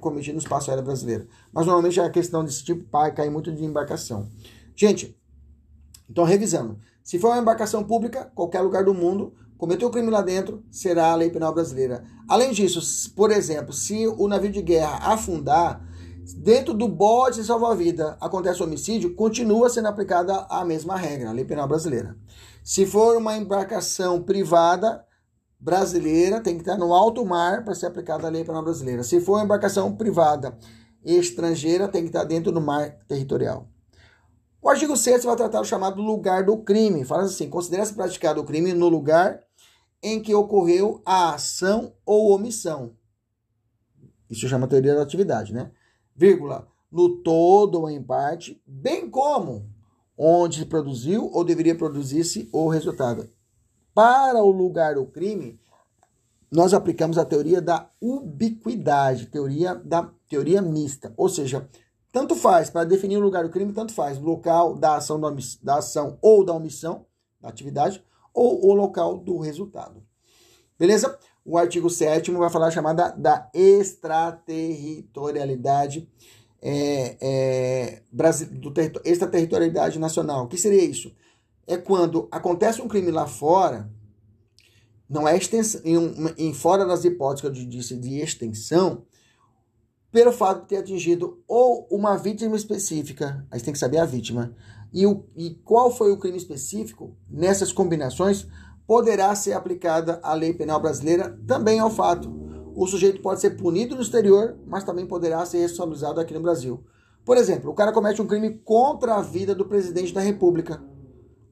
cometido 0.00 0.32
no 0.32 0.40
espaço 0.40 0.70
aéreo 0.70 0.82
brasileiro. 0.84 1.28
Mas 1.52 1.66
normalmente 1.66 2.00
a 2.00 2.08
questão 2.08 2.42
desse 2.42 2.64
tipo 2.64 2.86
cai 3.14 3.28
muito 3.28 3.52
de 3.52 3.62
embarcação. 3.62 4.26
Gente, 4.74 5.14
então 6.08 6.24
revisando. 6.24 6.78
Se 7.04 7.18
for 7.18 7.28
uma 7.28 7.38
embarcação 7.38 7.84
pública, 7.84 8.32
qualquer 8.34 8.62
lugar 8.62 8.82
do 8.82 8.94
mundo, 8.94 9.34
cometeu 9.58 9.90
crime 9.90 10.08
lá 10.08 10.22
dentro, 10.22 10.64
será 10.70 11.12
a 11.12 11.14
lei 11.14 11.28
penal 11.28 11.52
brasileira. 11.52 12.02
Além 12.26 12.50
disso, 12.50 13.12
por 13.14 13.30
exemplo, 13.30 13.74
se 13.74 14.06
o 14.06 14.26
navio 14.26 14.50
de 14.50 14.62
guerra 14.62 15.12
afundar, 15.12 15.86
dentro 16.36 16.74
do 16.74 16.88
bote 16.88 17.40
de 17.40 17.46
salva-vida 17.46 18.16
acontece 18.20 18.62
homicídio, 18.62 19.14
continua 19.14 19.68
sendo 19.68 19.88
aplicada 19.88 20.46
a 20.48 20.64
mesma 20.64 20.96
regra, 20.96 21.30
a 21.30 21.32
lei 21.32 21.44
penal 21.44 21.66
brasileira. 21.66 22.16
Se 22.62 22.86
for 22.86 23.16
uma 23.16 23.36
embarcação 23.36 24.22
privada 24.22 25.04
brasileira, 25.58 26.40
tem 26.40 26.54
que 26.54 26.62
estar 26.62 26.76
no 26.76 26.92
alto 26.92 27.24
mar 27.24 27.64
para 27.64 27.74
ser 27.74 27.86
aplicada 27.86 28.26
a 28.26 28.30
lei 28.30 28.44
penal 28.44 28.62
brasileira. 28.62 29.02
Se 29.02 29.20
for 29.20 29.34
uma 29.34 29.44
embarcação 29.44 29.94
privada 29.94 30.56
estrangeira, 31.04 31.88
tem 31.88 32.02
que 32.02 32.08
estar 32.08 32.24
dentro 32.24 32.52
do 32.52 32.60
mar 32.60 32.90
territorial. 33.08 33.68
O 34.60 34.68
artigo 34.68 34.96
6 34.96 35.24
vai 35.24 35.34
tratar 35.34 35.60
o 35.60 35.64
chamado 35.64 36.00
lugar 36.00 36.44
do 36.44 36.56
crime. 36.58 37.04
Fala 37.04 37.24
assim: 37.24 37.50
considera-se 37.50 37.94
praticado 37.94 38.40
o 38.40 38.44
crime 38.44 38.72
no 38.72 38.88
lugar 38.88 39.40
em 40.02 40.20
que 40.20 40.34
ocorreu 40.34 41.02
a 41.04 41.34
ação 41.34 41.94
ou 42.06 42.32
omissão. 42.32 42.92
Isso 44.30 44.48
chama 44.48 44.68
teoria 44.68 44.94
da 44.94 45.02
atividade, 45.02 45.52
né? 45.52 45.70
Vírgula, 46.14 46.68
no 46.90 47.22
todo 47.22 47.80
ou 47.80 47.90
em 47.90 48.02
parte, 48.02 48.62
bem 48.66 49.08
como 49.08 49.70
onde 50.16 50.60
se 50.60 50.66
produziu 50.66 51.30
ou 51.32 51.44
deveria 51.44 51.74
produzir-se 51.74 52.48
o 52.52 52.68
resultado. 52.68 53.28
Para 53.94 54.42
o 54.42 54.50
lugar 54.50 54.94
do 54.94 55.06
crime, 55.06 55.58
nós 56.50 56.74
aplicamos 56.74 57.16
a 57.16 57.24
teoria 57.24 57.60
da 57.60 57.90
ubiquidade, 58.00 59.26
teoria 59.26 59.74
da 59.74 60.10
teoria 60.28 60.60
mista, 60.60 61.12
ou 61.16 61.28
seja, 61.28 61.68
tanto 62.12 62.36
faz, 62.36 62.68
para 62.68 62.84
definir 62.84 63.16
o 63.16 63.22
lugar 63.22 63.42
do 63.42 63.50
crime, 63.50 63.72
tanto 63.72 63.94
faz 63.94 64.18
o 64.18 64.22
local 64.22 64.74
da 64.74 64.96
ação, 64.96 65.18
da 65.62 65.76
ação 65.76 66.18
ou 66.20 66.44
da 66.44 66.52
omissão 66.52 67.06
da 67.40 67.48
atividade, 67.48 68.04
ou 68.32 68.66
o 68.66 68.72
local 68.72 69.18
do 69.18 69.38
resultado. 69.38 70.02
Beleza? 70.78 71.18
O 71.44 71.58
artigo 71.58 71.90
7 71.90 72.30
vai 72.30 72.48
falar 72.50 72.70
chamada 72.70 73.10
da 73.10 73.50
extraterritorialidade 73.52 76.08
é, 76.62 77.16
é, 77.20 78.00
do 78.52 78.72
extraterritorialidade 79.04 79.98
nacional. 79.98 80.44
O 80.44 80.48
que 80.48 80.56
seria 80.56 80.84
isso? 80.84 81.12
É 81.66 81.76
quando 81.76 82.28
acontece 82.30 82.80
um 82.80 82.86
crime 82.86 83.10
lá 83.10 83.26
fora, 83.26 83.90
não 85.08 85.26
é 85.26 85.36
extensão, 85.36 85.80
em, 85.84 85.96
em 86.38 86.54
fora 86.54 86.86
das 86.86 87.04
hipóteses 87.04 87.44
eu 87.44 87.50
disse 87.68 87.96
de 87.96 88.20
extensão, 88.20 89.04
pelo 90.12 90.30
fato 90.30 90.62
de 90.62 90.68
ter 90.68 90.76
atingido 90.76 91.42
ou 91.48 91.88
uma 91.90 92.16
vítima 92.16 92.54
específica, 92.54 93.44
a 93.50 93.56
gente 93.56 93.64
tem 93.64 93.72
que 93.72 93.80
saber 93.80 93.98
a 93.98 94.04
vítima, 94.04 94.54
e, 94.92 95.04
o, 95.06 95.24
e 95.34 95.54
qual 95.64 95.90
foi 95.90 96.12
o 96.12 96.18
crime 96.18 96.36
específico, 96.36 97.16
nessas 97.28 97.72
combinações, 97.72 98.46
poderá 98.86 99.34
ser 99.34 99.52
aplicada 99.52 100.20
a 100.22 100.34
lei 100.34 100.52
penal 100.52 100.80
brasileira 100.80 101.38
também 101.46 101.78
ao 101.78 101.90
fato. 101.90 102.32
O 102.74 102.86
sujeito 102.86 103.20
pode 103.20 103.40
ser 103.40 103.50
punido 103.50 103.94
no 103.94 104.02
exterior, 104.02 104.58
mas 104.66 104.84
também 104.84 105.06
poderá 105.06 105.44
ser 105.44 105.58
responsabilizado 105.58 106.20
aqui 106.20 106.32
no 106.32 106.40
Brasil. 106.40 106.82
Por 107.24 107.36
exemplo, 107.36 107.70
o 107.70 107.74
cara 107.74 107.92
comete 107.92 108.20
um 108.20 108.26
crime 108.26 108.60
contra 108.64 109.16
a 109.16 109.22
vida 109.22 109.54
do 109.54 109.66
presidente 109.66 110.12
da 110.12 110.20
República, 110.20 110.82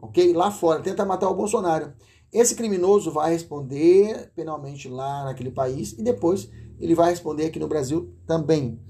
ok? 0.01 0.33
Lá 0.33 0.51
fora, 0.51 0.81
tenta 0.81 1.05
matar 1.05 1.29
o 1.29 1.35
Bolsonaro. 1.35 1.93
Esse 2.33 2.55
criminoso 2.55 3.11
vai 3.11 3.33
responder 3.33 4.33
penalmente 4.35 4.89
lá 4.89 5.25
naquele 5.25 5.51
país 5.51 5.93
e 5.93 6.03
depois 6.03 6.49
ele 6.79 6.95
vai 6.95 7.11
responder 7.11 7.47
aqui 7.47 7.59
no 7.59 7.69
Brasil 7.69 8.15
também. 8.27 8.81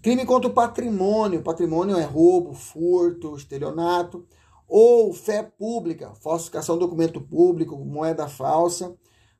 Crime 0.00 0.24
contra 0.24 0.48
o 0.48 0.54
patrimônio. 0.54 1.42
Patrimônio 1.42 1.96
é 1.96 2.04
roubo, 2.04 2.54
furto, 2.54 3.36
estelionato. 3.36 4.24
Ou 4.68 5.12
fé 5.12 5.42
pública, 5.42 6.14
falsificação 6.14 6.76
do 6.76 6.86
documento 6.86 7.20
público, 7.20 7.76
moeda 7.76 8.28
falsa. 8.28 8.94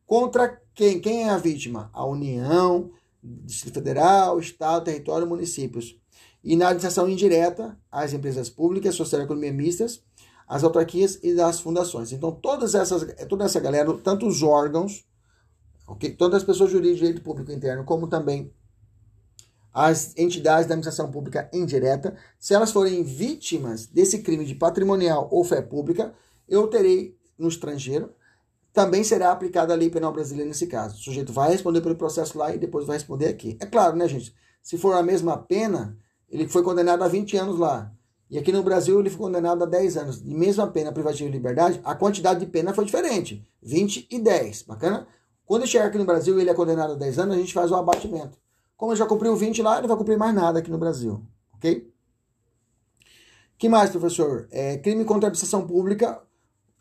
Contra 0.07 0.61
quem? 0.75 1.01
Quem 1.01 1.25
é 1.25 1.31
a 1.31 1.39
vítima? 1.39 1.91
A 1.93 2.07
União, 2.07 2.91
Distrito 3.23 3.75
Federal, 3.75 4.39
Estado, 4.39 4.85
Território, 4.85 5.27
Municípios. 5.27 5.99
E 6.45 6.55
na 6.55 6.67
administração 6.67 7.09
indireta, 7.09 7.77
as 7.91 8.13
empresas 8.13 8.49
públicas, 8.49 8.95
social-economia 8.95 9.53
mistas, 9.53 10.03
as 10.47 10.63
autarquias 10.63 11.19
e 11.23 11.35
das 11.35 11.59
fundações. 11.59 12.13
Então, 12.13 12.31
todas 12.31 12.75
essas, 12.77 13.05
toda 13.29 13.45
essa 13.45 13.59
galera, 13.59 13.93
tanto 13.99 14.27
os 14.27 14.45
órgãos 14.45 15.05
ok? 15.87 16.11
Tanto 16.17 16.37
as 16.37 16.45
pessoas 16.45 16.71
jurídicas 16.71 16.99
de 16.99 17.07
direito 17.07 17.23
público 17.23 17.53
interno, 17.53 17.85
como 17.85 18.09
também 18.09 18.53
as 19.77 20.17
entidades 20.17 20.67
da 20.67 20.73
administração 20.73 21.11
pública 21.11 21.51
indireta, 21.53 22.17
se 22.39 22.55
elas 22.55 22.73
forem 22.73 23.03
vítimas 23.03 23.85
desse 23.85 24.21
crime 24.21 24.47
de 24.47 24.55
patrimonial 24.55 25.29
ou 25.31 25.45
fé 25.45 25.61
pública, 25.61 26.15
eu 26.49 26.67
terei 26.69 27.15
no 27.39 27.47
estrangeiro, 27.47 28.11
também 28.73 29.05
será 29.05 29.31
aplicada 29.31 29.75
a 29.75 29.77
lei 29.77 29.91
penal 29.91 30.15
brasileira 30.15 30.49
nesse 30.49 30.67
caso. 30.67 30.95
O 30.97 30.99
sujeito 30.99 31.31
vai 31.31 31.51
responder 31.51 31.83
pelo 31.83 31.95
processo 31.95 32.39
lá 32.39 32.55
e 32.55 32.59
depois 32.59 32.87
vai 32.87 32.97
responder 32.97 33.29
aqui. 33.29 33.59
É 33.61 33.67
claro, 33.67 33.99
né, 33.99 34.09
gente? 34.09 34.35
Se 34.63 34.79
for 34.79 34.95
a 34.95 35.03
mesma 35.03 35.37
pena, 35.37 35.99
ele 36.27 36.49
foi 36.49 36.63
condenado 36.63 37.05
a 37.05 37.09
20 37.09 37.37
anos 37.37 37.59
lá. 37.59 37.93
E 38.31 38.39
aqui 38.39 38.51
no 38.53 38.63
Brasil 38.63 38.99
ele 38.99 39.11
foi 39.11 39.27
condenado 39.27 39.63
a 39.63 39.67
10 39.67 39.97
anos. 39.99 40.25
De 40.25 40.35
mesma 40.35 40.67
pena 40.69 40.91
privativa 40.91 41.29
de 41.29 41.37
liberdade, 41.37 41.83
a 41.85 41.95
quantidade 41.95 42.41
de 42.41 42.47
pena 42.47 42.73
foi 42.73 42.87
diferente. 42.87 43.47
20 43.63 44.09
e 44.11 44.19
10. 44.19 44.63
Bacana? 44.63 45.07
Quando 45.45 45.67
chegar 45.67 45.85
aqui 45.85 45.99
no 45.99 46.07
Brasil 46.07 46.39
e 46.39 46.41
ele 46.41 46.51
é 46.51 46.55
condenado 46.55 46.95
a 46.95 46.97
10 46.97 47.19
anos, 47.19 47.37
a 47.37 47.39
gente 47.39 47.53
faz 47.53 47.71
o 47.71 47.77
abatimento. 47.77 48.39
Como 48.77 48.93
ele 48.93 48.99
já 48.99 49.07
cumpriu 49.07 49.35
20 49.35 49.63
lá, 49.63 49.73
ele 49.73 49.83
não 49.83 49.89
vai 49.89 49.97
cumprir 49.97 50.19
mais 50.19 50.35
nada 50.35 50.59
aqui 50.59 50.71
no 50.71 50.79
Brasil. 50.79 51.23
Ok? 51.55 51.93
que 53.59 53.69
mais, 53.69 53.91
professor? 53.91 54.47
É, 54.51 54.77
crime 54.79 55.05
contra 55.05 55.27
a 55.27 55.29
administração 55.29 55.67
pública, 55.67 56.21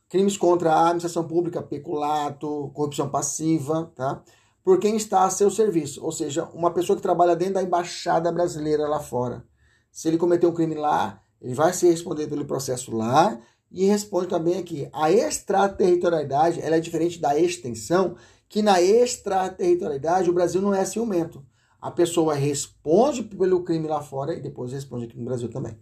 crimes 0.09 0.37
contra 0.37 0.73
a 0.73 0.81
administração 0.85 1.27
pública, 1.27 1.61
peculato, 1.61 2.69
corrupção 2.73 3.09
passiva, 3.09 3.91
tá? 3.95 4.21
Por 4.63 4.79
quem 4.79 4.95
está 4.97 5.23
a 5.23 5.29
seu 5.29 5.49
serviço, 5.49 6.03
ou 6.03 6.11
seja, 6.11 6.45
uma 6.53 6.71
pessoa 6.71 6.95
que 6.95 7.01
trabalha 7.01 7.35
dentro 7.35 7.55
da 7.55 7.63
embaixada 7.63 8.31
brasileira 8.31 8.87
lá 8.87 8.99
fora. 8.99 9.45
Se 9.91 10.07
ele 10.07 10.17
cometeu 10.17 10.49
um 10.49 10.53
crime 10.53 10.75
lá, 10.75 11.21
ele 11.41 11.53
vai 11.53 11.71
se 11.71 11.87
responder 11.87 12.27
pelo 12.27 12.45
processo 12.45 12.95
lá 12.95 13.39
e 13.71 13.85
responde 13.85 14.27
também 14.27 14.57
aqui. 14.57 14.89
A 14.91 15.11
extraterritorialidade 15.11 16.59
ela 16.61 16.75
é 16.75 16.79
diferente 16.79 17.19
da 17.21 17.37
extensão 17.39 18.15
que 18.49 18.61
na 18.61 18.81
extraterritorialidade 18.81 20.29
o 20.29 20.33
Brasil 20.33 20.61
não 20.61 20.73
é 20.73 20.83
ciumento. 20.83 21.45
A 21.85 21.91
pessoa 21.91 22.33
responde 22.33 23.21
pelo 23.21 23.63
crime 23.63 23.87
lá 23.87 24.01
fora 24.01 24.33
e 24.33 24.41
depois 24.41 24.71
responde 24.71 25.05
aqui 25.05 25.15
no 25.15 25.23
Brasil 25.23 25.49
também. 25.49 25.77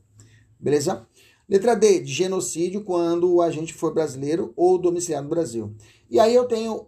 Beleza? 0.59 1.07
Letra 1.47 1.75
D, 1.75 2.01
de 2.01 2.11
genocídio 2.11 2.83
quando 2.83 3.33
o 3.33 3.41
agente 3.41 3.73
for 3.73 3.93
brasileiro 3.93 4.51
ou 4.57 4.77
domiciliado 4.77 5.23
no 5.23 5.29
Brasil. 5.29 5.73
E 6.11 6.19
aí 6.19 6.35
eu 6.35 6.43
tenho 6.43 6.87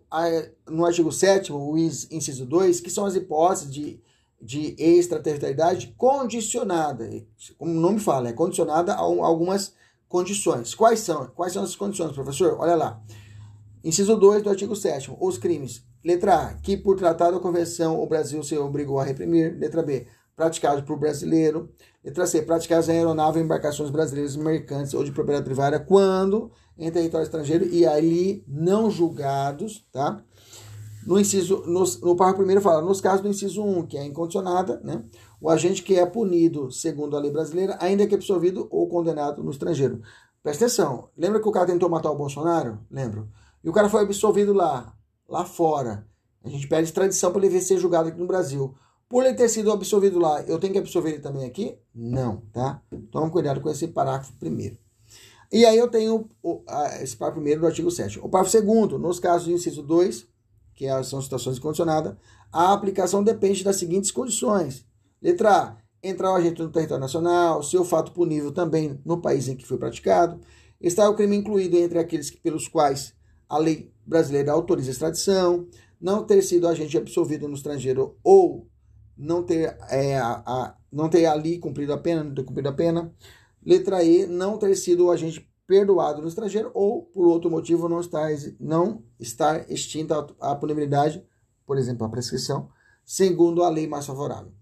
no 0.70 0.86
artigo 0.86 1.14
7 1.14 1.54
o 1.54 1.78
inciso 1.78 2.46
2, 2.46 2.82
que 2.82 2.90
são 2.90 3.06
as 3.06 3.16
hipóteses 3.16 3.74
de, 3.74 4.02
de 4.42 4.76
extraterritorialidade 4.78 5.96
condicionada. 5.98 7.10
Como 7.58 7.72
o 7.72 7.80
nome 7.80 8.02
fala, 8.02 8.28
é 8.28 8.34
condicionada 8.34 8.96
a 8.96 9.00
algumas 9.00 9.74
condições. 10.10 10.76
Quais 10.76 11.00
são? 11.00 11.28
Quais 11.28 11.54
são 11.54 11.64
essas 11.64 11.78
condições, 11.78 12.12
professor? 12.12 12.58
Olha 12.60 12.76
lá. 12.76 13.02
Inciso 13.82 14.18
2 14.18 14.44
do 14.44 14.50
artigo 14.50 14.76
7 14.76 15.16
os 15.22 15.38
crimes. 15.38 15.86
Letra 16.06 16.36
A, 16.36 16.54
que 16.54 16.78
por 16.78 16.96
tratado 16.96 17.38
ou 17.38 17.42
convenção 17.42 18.00
o 18.00 18.06
Brasil 18.06 18.44
se 18.44 18.56
obrigou 18.56 19.00
a 19.00 19.04
reprimir. 19.04 19.58
Letra 19.58 19.82
B, 19.82 20.06
praticado 20.36 20.84
por 20.84 21.00
brasileiro. 21.00 21.68
Letra 22.04 22.28
C, 22.28 22.44
praticados 22.44 22.88
em 22.88 23.00
aeronave 23.00 23.40
em 23.40 23.44
embarcações 23.44 23.90
brasileiras 23.90 24.36
mercantes 24.36 24.94
ou 24.94 25.04
de 25.04 25.12
propriedade 25.12 25.46
privada 25.46 25.80
quando 25.80 26.52
em 26.78 26.92
território 26.92 27.26
estrangeiro 27.26 27.66
e 27.66 27.88
ali 27.88 28.44
não 28.48 28.92
julgados, 28.92 29.84
tá? 29.92 30.24
No 31.08 31.20
inciso, 31.20 31.64
no, 31.66 31.84
no 31.84 32.16
parágrafo 32.16 32.38
primeiro 32.38 32.62
fala, 32.62 32.84
nos 32.84 33.02
casos 33.02 33.22
do 33.22 33.28
inciso 33.28 33.64
1, 33.64 33.88
que 33.88 33.98
é 33.98 34.06
incondicionada, 34.06 34.80
né? 34.84 35.04
O 35.42 35.50
agente 35.50 35.82
que 35.82 35.96
é 35.98 36.06
punido 36.06 36.72
segundo 36.72 37.18
a 37.18 37.20
lei 37.20 37.32
brasileira, 37.32 37.80
ainda 37.82 38.06
que 38.06 38.14
absolvido 38.14 38.68
ou 38.70 38.88
condenado 38.88 39.44
no 39.44 39.50
estrangeiro. 39.50 40.02
Presta 40.44 40.66
atenção, 40.66 41.10
lembra 41.18 41.40
que 41.40 41.48
o 41.48 41.52
cara 41.52 41.66
tentou 41.66 41.90
matar 41.90 42.12
o 42.12 42.16
Bolsonaro? 42.16 42.78
Lembro. 42.92 43.28
E 43.64 43.70
o 43.70 43.74
cara 43.74 43.90
foi 43.90 44.04
absolvido 44.04 44.54
lá, 44.54 44.96
lá 45.28 45.46
fora. 45.46 46.08
A 46.44 46.50
gente 46.50 46.68
pede 46.68 46.84
extradição 46.84 47.32
para 47.32 47.46
ele 47.46 47.60
ser 47.60 47.78
julgado 47.78 48.10
aqui 48.10 48.20
no 48.20 48.28
Brasil. 48.28 48.76
Por 49.10 49.26
ele 49.26 49.36
ter 49.36 49.50
sido 49.50 49.72
absolvido 49.72 50.20
lá, 50.20 50.42
eu 50.44 50.60
tenho 50.60 50.74
que 50.74 50.80
absolver 50.80 51.12
ele 51.12 51.20
também 51.20 51.46
aqui? 51.46 51.78
Não, 51.94 52.42
tá? 52.52 52.82
Toma 53.12 53.30
cuidado 53.30 53.62
com 53.62 53.70
esse 53.70 53.88
parágrafo 53.88 54.34
primeiro. 54.34 54.78
E 55.52 55.66
aí 55.66 55.78
eu 55.78 55.88
tenho 55.88 56.30
o, 56.42 56.64
a, 56.68 57.02
esse 57.02 57.16
parágrafo 57.16 57.40
primeiro 57.40 57.62
do 57.62 57.68
artigo 57.68 57.90
7. 57.90 58.20
O 58.20 58.30
parágrafo 58.30 58.52
segundo, 58.52 58.98
nos 58.98 59.20
casos 59.20 59.48
do 59.48 59.54
inciso 59.54 59.84
2, 59.84 60.28
que 60.76 60.86
é, 60.86 61.04
são 61.04 61.22
situações 61.22 61.60
condicionadas, 61.60 62.16
a 62.52 62.74
aplicação 62.74 63.24
depende 63.24 63.64
das 63.64 63.78
seguintes 63.78 64.12
condições. 64.12 64.86
Letra 65.22 65.52
A, 65.52 65.78
entrar 66.04 66.32
o 66.32 66.36
agente 66.36 66.62
no 66.62 66.70
território 66.70 67.02
nacional, 67.02 67.64
ser 67.64 67.78
o 67.78 67.86
fato 67.86 68.12
punível 68.12 68.52
também 68.52 69.00
no 69.06 69.22
país 69.22 69.48
em 69.48 69.56
que 69.56 69.66
foi 69.66 69.78
praticado, 69.78 70.40
está 70.80 71.10
o 71.10 71.16
crime 71.16 71.36
incluído 71.36 71.78
entre 71.78 71.98
aqueles 71.98 72.30
que, 72.30 72.38
pelos 72.38 72.68
quais 72.68 73.16
a 73.48 73.58
lei 73.58 73.92
brasileira 74.06 74.52
autoriza 74.52 74.90
a 74.90 74.94
extradição, 74.94 75.68
não 76.00 76.26
ter 76.26 76.42
sido 76.42 76.68
agente 76.68 76.98
absolvido 76.98 77.48
no 77.48 77.56
estrangeiro 77.56 78.18
ou 78.24 78.68
não 79.18 79.44
ter, 79.44 79.78
é, 79.90 80.18
a, 80.18 80.44
a, 80.46 80.76
não 80.92 81.10
ter 81.10 81.26
ali 81.26 81.58
cumprido 81.58 81.94
a 81.94 81.98
pena, 81.98 82.24
não 82.24 82.34
ter 82.34 82.44
cumprido 82.44 82.70
a 82.70 82.74
pena. 82.74 83.14
Letra 83.66 84.04
E, 84.04 84.28
não 84.28 84.58
ter 84.58 84.76
sido 84.76 85.06
o 85.06 85.12
agente 85.12 85.50
perdoado 85.66 86.22
no 86.22 86.28
estrangeiro 86.28 86.70
ou, 86.74 87.04
por 87.04 87.26
outro 87.26 87.50
motivo, 87.50 87.90
não 87.90 88.00
estar, 88.00 88.30
não 88.60 89.04
estar 89.20 89.68
extinta 89.72 90.28
a 90.40 90.56
punibilidade, 90.56 91.26
por 91.66 91.78
exemplo, 91.78 92.06
a 92.06 92.10
prescrição, 92.10 92.70
segundo 93.04 93.64
a 93.64 93.70
lei 93.70 93.88
mais 93.88 94.06
favorável. 94.06 94.54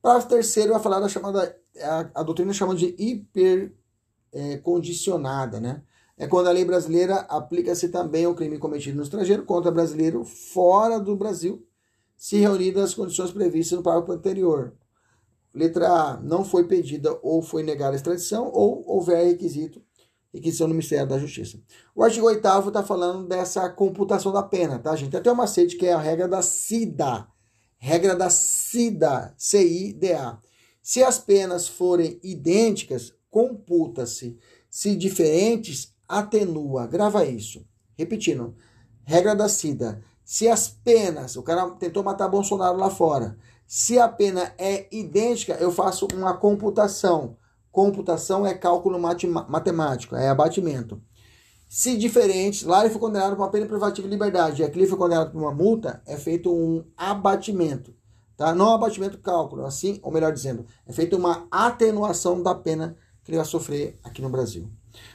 Parágrafo 0.00 0.28
terceiro 0.28 0.72
vai 0.72 0.80
falar 0.80 1.00
da 1.00 1.08
chamada, 1.08 1.58
a, 1.80 2.10
a 2.14 2.22
doutrina 2.22 2.52
chama 2.52 2.76
de 2.76 2.94
hipercondicionada, 2.96 5.56
é, 5.56 5.60
né? 5.60 5.82
É 6.18 6.26
quando 6.26 6.46
a 6.46 6.52
lei 6.52 6.64
brasileira 6.64 7.16
aplica-se 7.28 7.88
também 7.88 8.24
ao 8.24 8.34
crime 8.34 8.58
cometido 8.58 8.96
no 8.96 9.02
estrangeiro 9.02 9.44
contra 9.44 9.70
brasileiro 9.70 10.24
fora 10.24 10.98
do 10.98 11.14
Brasil, 11.14 11.66
se 12.16 12.36
reunidas 12.38 12.84
as 12.84 12.94
condições 12.94 13.30
previstas 13.30 13.76
no 13.76 13.84
parágrafo 13.84 14.12
anterior. 14.12 14.74
Letra 15.52 15.88
A, 15.88 16.16
não 16.20 16.44
foi 16.44 16.66
pedida 16.66 17.18
ou 17.22 17.42
foi 17.42 17.62
negada 17.62 17.92
a 17.92 17.96
extradição, 17.96 18.50
ou 18.52 18.82
houver 18.86 19.26
requisito, 19.26 19.82
requisição 20.32 20.68
no 20.68 20.74
Ministério 20.74 21.06
da 21.06 21.18
Justiça. 21.18 21.60
O 21.94 22.02
artigo 22.02 22.26
8 22.26 22.38
está 22.68 22.82
falando 22.82 23.26
dessa 23.26 23.68
computação 23.68 24.32
da 24.32 24.42
pena, 24.42 24.78
tá, 24.78 24.94
gente? 24.96 25.16
Até 25.16 25.30
uma 25.30 25.42
macete 25.42 25.76
que 25.76 25.86
é 25.86 25.92
a 25.92 25.98
regra 25.98 26.28
da 26.28 26.40
CIDA. 26.40 27.26
Regra 27.78 28.16
da 28.16 28.30
CIDA, 28.30 29.34
C-I-D-A. 29.36 30.38
Se 30.82 31.02
as 31.02 31.18
penas 31.18 31.68
forem 31.68 32.18
idênticas, 32.22 33.14
computa-se. 33.30 34.38
Se 34.70 34.94
diferentes, 34.94 35.95
atenua. 36.08 36.86
Grava 36.86 37.24
isso. 37.24 37.64
Repetindo. 37.96 38.54
Regra 39.04 39.34
da 39.34 39.48
CIDA. 39.48 40.02
Se 40.24 40.48
as 40.48 40.68
penas, 40.68 41.36
o 41.36 41.42
cara 41.42 41.70
tentou 41.70 42.02
matar 42.02 42.28
Bolsonaro 42.28 42.76
lá 42.76 42.90
fora, 42.90 43.38
se 43.66 43.98
a 43.98 44.08
pena 44.08 44.52
é 44.58 44.86
idêntica, 44.90 45.54
eu 45.54 45.70
faço 45.70 46.08
uma 46.14 46.36
computação. 46.36 47.36
Computação 47.70 48.46
é 48.46 48.54
cálculo 48.54 48.98
matemático, 48.98 50.16
é 50.16 50.28
abatimento. 50.28 51.00
Se 51.68 51.96
diferentes, 51.96 52.62
lá 52.62 52.80
ele 52.80 52.90
foi 52.90 53.00
condenado 53.00 53.36
por 53.36 53.42
uma 53.42 53.50
pena 53.50 53.66
privativa 53.66 54.06
de 54.06 54.12
liberdade 54.12 54.62
e 54.62 54.64
aqui 54.64 54.78
ele 54.78 54.86
foi 54.86 54.96
condenado 54.96 55.32
por 55.32 55.40
uma 55.40 55.52
multa, 55.52 56.00
é 56.06 56.16
feito 56.16 56.52
um 56.52 56.84
abatimento. 56.96 57.94
Tá? 58.36 58.54
Não 58.54 58.72
abatimento 58.72 59.18
cálculo, 59.18 59.64
assim, 59.64 59.98
ou 60.02 60.12
melhor 60.12 60.32
dizendo, 60.32 60.64
é 60.86 60.92
feita 60.92 61.16
uma 61.16 61.46
atenuação 61.50 62.42
da 62.42 62.54
pena 62.54 62.96
que 63.24 63.30
ele 63.30 63.38
vai 63.38 63.46
sofrer 63.46 63.98
aqui 64.04 64.22
no 64.22 64.30
Brasil. 64.30 64.70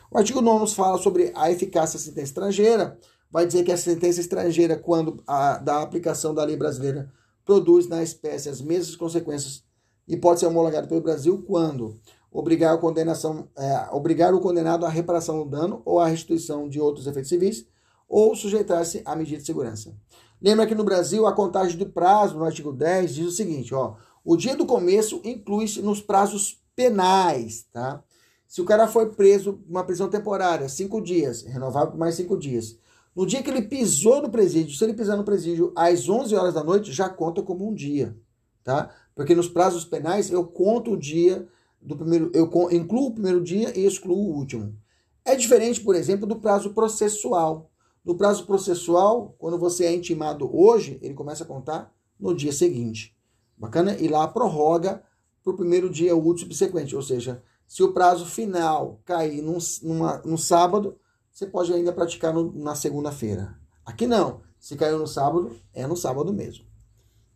O 0.10 0.18
artigo 0.18 0.42
9 0.42 0.60
nos 0.60 0.74
fala 0.74 0.98
sobre 0.98 1.32
a 1.36 1.52
eficácia 1.52 1.98
da 1.98 2.04
sentença 2.04 2.28
estrangeira 2.28 2.98
vai 3.32 3.48
dizer 3.48 3.64
que 3.64 3.72
a 3.72 3.78
sentença 3.78 4.20
estrangeira, 4.20 4.76
quando 4.76 5.24
a, 5.26 5.58
da 5.58 5.82
aplicação 5.82 6.34
da 6.36 6.44
lei 6.44 6.58
brasileira, 6.58 7.10
produz 7.46 7.88
na 7.88 8.04
espécie 8.04 8.50
as 8.50 8.62
mesmas 8.62 8.96
consequências 8.96 9.64
e 10.08 10.18
pode 10.18 10.42
ser 10.42 10.48
homologado 10.48 10.88
pelo 10.88 11.02
Brasil 11.02 11.42
quando 11.48 12.00
obrigar, 12.30 12.74
a 12.74 12.78
condenação, 12.78 13.48
é, 13.58 13.88
obrigar 13.92 14.34
o 14.34 14.42
condenado 14.42 14.86
à 14.86 14.90
reparação 14.90 15.40
do 15.44 15.50
dano 15.50 15.82
ou 15.86 16.00
à 16.00 16.08
restituição 16.08 16.68
de 16.68 16.80
outros 16.80 17.08
efeitos 17.08 17.30
civis 17.30 17.66
ou 18.08 18.36
sujeitar-se 18.36 19.02
à 19.06 19.16
medida 19.16 19.38
de 19.38 19.46
segurança. 19.46 19.96
Lembra 20.42 20.68
que 20.68 20.76
no 20.76 20.84
Brasil 20.84 21.26
a 21.26 21.34
contagem 21.34 21.78
do 21.78 21.86
prazo, 21.86 22.38
no 22.38 22.44
artigo 22.44 22.74
10, 22.74 23.16
diz 23.16 23.28
o 23.28 23.32
seguinte, 23.32 23.74
ó, 23.74 23.96
o 24.24 24.36
dia 24.36 24.56
do 24.56 24.66
começo 24.66 25.22
inclui-se 25.24 25.82
nos 25.82 26.02
prazos 26.02 26.62
penais, 26.76 27.66
tá? 27.72 28.04
Se 28.52 28.60
o 28.60 28.66
cara 28.66 28.86
foi 28.86 29.10
preso, 29.10 29.64
uma 29.66 29.82
prisão 29.82 30.10
temporária, 30.10 30.68
cinco 30.68 31.00
dias, 31.00 31.44
renovável 31.44 31.92
por 31.92 31.98
mais 31.98 32.16
cinco 32.16 32.38
dias, 32.38 32.78
no 33.16 33.26
dia 33.26 33.42
que 33.42 33.50
ele 33.50 33.62
pisou 33.62 34.22
no 34.22 34.30
presídio, 34.30 34.78
se 34.78 34.84
ele 34.84 34.94
pisar 34.94 35.16
no 35.16 35.24
presídio 35.24 35.72
às 35.74 36.10
11 36.10 36.36
horas 36.36 36.54
da 36.54 36.62
noite, 36.62 36.92
já 36.92 37.08
conta 37.08 37.42
como 37.42 37.66
um 37.66 37.74
dia, 37.74 38.14
tá? 38.62 38.94
Porque 39.16 39.34
nos 39.34 39.48
prazos 39.48 39.86
penais 39.86 40.30
eu 40.30 40.44
conto 40.44 40.92
o 40.92 40.98
dia 40.98 41.48
do 41.82 41.96
primeiro, 41.96 42.30
eu 42.34 42.52
incluo 42.74 43.08
o 43.08 43.14
primeiro 43.14 43.42
dia 43.42 43.72
e 43.74 43.86
excluo 43.86 44.18
o 44.18 44.36
último. 44.36 44.76
É 45.24 45.34
diferente, 45.34 45.80
por 45.80 45.96
exemplo, 45.96 46.28
do 46.28 46.36
prazo 46.36 46.74
processual. 46.74 47.72
No 48.04 48.18
prazo 48.18 48.46
processual, 48.46 49.34
quando 49.38 49.58
você 49.58 49.86
é 49.86 49.96
intimado 49.96 50.54
hoje, 50.54 51.00
ele 51.02 51.14
começa 51.14 51.46
a 51.46 51.48
contar 51.48 51.96
no 52.20 52.36
dia 52.36 52.52
seguinte. 52.52 53.16
Bacana? 53.56 53.96
E 53.96 54.10
lá 54.10 54.28
prorroga 54.28 55.02
para 55.42 55.54
o 55.54 55.56
primeiro 55.56 55.90
dia 55.90 56.14
útil 56.18 56.48
subsequente. 56.48 56.94
Ou 56.94 57.02
seja, 57.02 57.42
se 57.72 57.82
o 57.82 57.94
prazo 57.94 58.26
final 58.26 59.00
cair 59.06 59.42
num, 59.42 59.58
numa, 59.82 60.22
num 60.26 60.36
sábado, 60.36 61.00
você 61.32 61.48
pode 61.48 61.72
ainda 61.72 61.94
praticar 61.94 62.34
no, 62.34 62.52
na 62.52 62.76
segunda-feira. 62.76 63.58
Aqui 63.86 64.06
não. 64.06 64.42
Se 64.60 64.76
caiu 64.76 65.00
no 65.00 65.08
sábado, 65.08 65.56
é 65.74 65.88
no 65.88 65.96
sábado 65.96 66.34
mesmo. 66.34 66.66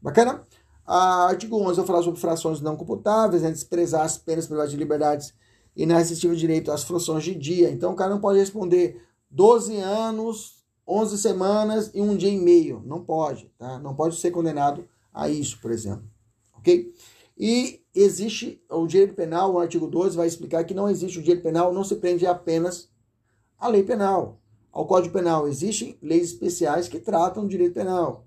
Bacana? 0.02 0.44
Ah, 0.86 1.28
artigo 1.28 1.58
11 1.58 1.80
eu 1.80 1.86
falar 1.86 2.04
sobre 2.04 2.20
frações 2.20 2.60
não 2.60 2.76
computáveis, 2.76 3.44
né, 3.44 3.50
desprezar 3.50 4.02
as 4.02 4.18
penas 4.18 4.46
privadas 4.46 4.72
de 4.72 4.76
liberdades 4.76 5.34
e 5.74 5.86
na 5.86 6.00
resistível 6.00 6.36
direito 6.36 6.70
às 6.70 6.84
frações 6.84 7.24
de 7.24 7.34
dia. 7.34 7.70
Então 7.70 7.94
o 7.94 7.96
cara 7.96 8.12
não 8.12 8.20
pode 8.20 8.38
responder 8.38 9.02
12 9.32 9.78
anos, 9.78 10.66
11 10.86 11.18
semanas 11.18 11.92
e 11.94 12.02
um 12.02 12.14
dia 12.14 12.30
e 12.30 12.38
meio. 12.38 12.84
Não 12.86 13.06
pode, 13.06 13.50
tá? 13.58 13.80
Não 13.80 13.96
pode 13.96 14.18
ser 14.18 14.32
condenado 14.32 14.86
a 15.14 15.30
isso, 15.30 15.62
por 15.62 15.72
exemplo. 15.72 16.04
Ok? 16.58 16.94
E 17.38 17.82
existe 17.94 18.64
o 18.70 18.88
direito 18.88 19.14
penal, 19.14 19.54
o 19.54 19.60
artigo 19.60 19.88
12 19.88 20.16
vai 20.16 20.28
explicar 20.28 20.64
que 20.64 20.74
não 20.74 20.90
existe 20.90 21.20
o 21.20 21.22
direito 21.22 21.44
penal, 21.44 21.74
não 21.74 21.84
se 21.84 21.96
prende 21.96 22.26
apenas 22.26 22.90
a 23.58 23.68
lei 23.68 23.84
penal. 23.84 24.40
Ao 24.72 24.86
Código 24.86 25.14
Penal 25.14 25.48
existem 25.48 25.98
leis 26.02 26.32
especiais 26.32 26.90
que 26.90 27.00
tratam 27.00 27.46
o 27.46 27.48
direito 27.48 27.74
penal. 27.74 28.26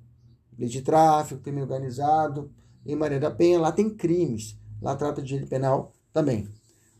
Lei 0.59 0.69
de 0.69 0.81
tráfico, 0.81 1.43
crime 1.43 1.61
organizado, 1.61 2.51
em 2.87 2.97
Maria 2.97 3.21
da 3.21 3.31
Penha, 3.31 3.61
lá 3.61 3.71
tem 3.71 3.91
crimes. 3.91 4.57
Lá 4.81 4.97
trata 4.97 5.21
de 5.21 5.29
direito 5.29 5.49
penal 5.51 5.93
também. 6.13 6.49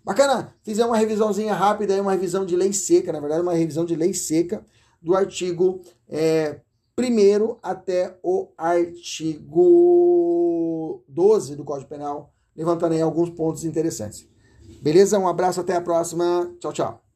Bacana? 0.05 0.55
Fizemos 0.63 0.91
uma 0.91 0.99
revisãozinha 0.99 1.55
rápida, 1.55 2.01
uma 2.01 2.13
revisão 2.13 2.45
de 2.45 2.57
lei 2.57 2.73
seca, 2.73 3.13
na 3.13 3.21
verdade, 3.21 3.43
uma 3.43 3.55
revisão 3.55 3.85
de 3.85 3.97
lei 3.97 4.13
seca 4.13 4.65
do 5.01 5.15
artigo 5.15 5.81
é, 6.09 6.61
1 6.99 7.57
até 7.63 8.19
o 8.23 8.49
artigo 10.89 11.05
12 11.09 11.57
do 11.57 11.65
Código 11.65 11.89
Penal, 11.89 12.33
levantando 12.57 12.95
aí 12.95 13.03
alguns 13.03 13.31
pontos 13.31 13.65
interessantes. 13.65 14.27
Beleza? 14.83 15.19
Um 15.19 15.29
abraço, 15.29 15.61
até 15.61 15.77
a 15.77 15.81
próxima. 15.81 16.51
Tchau, 16.61 16.73
tchau. 16.73 17.08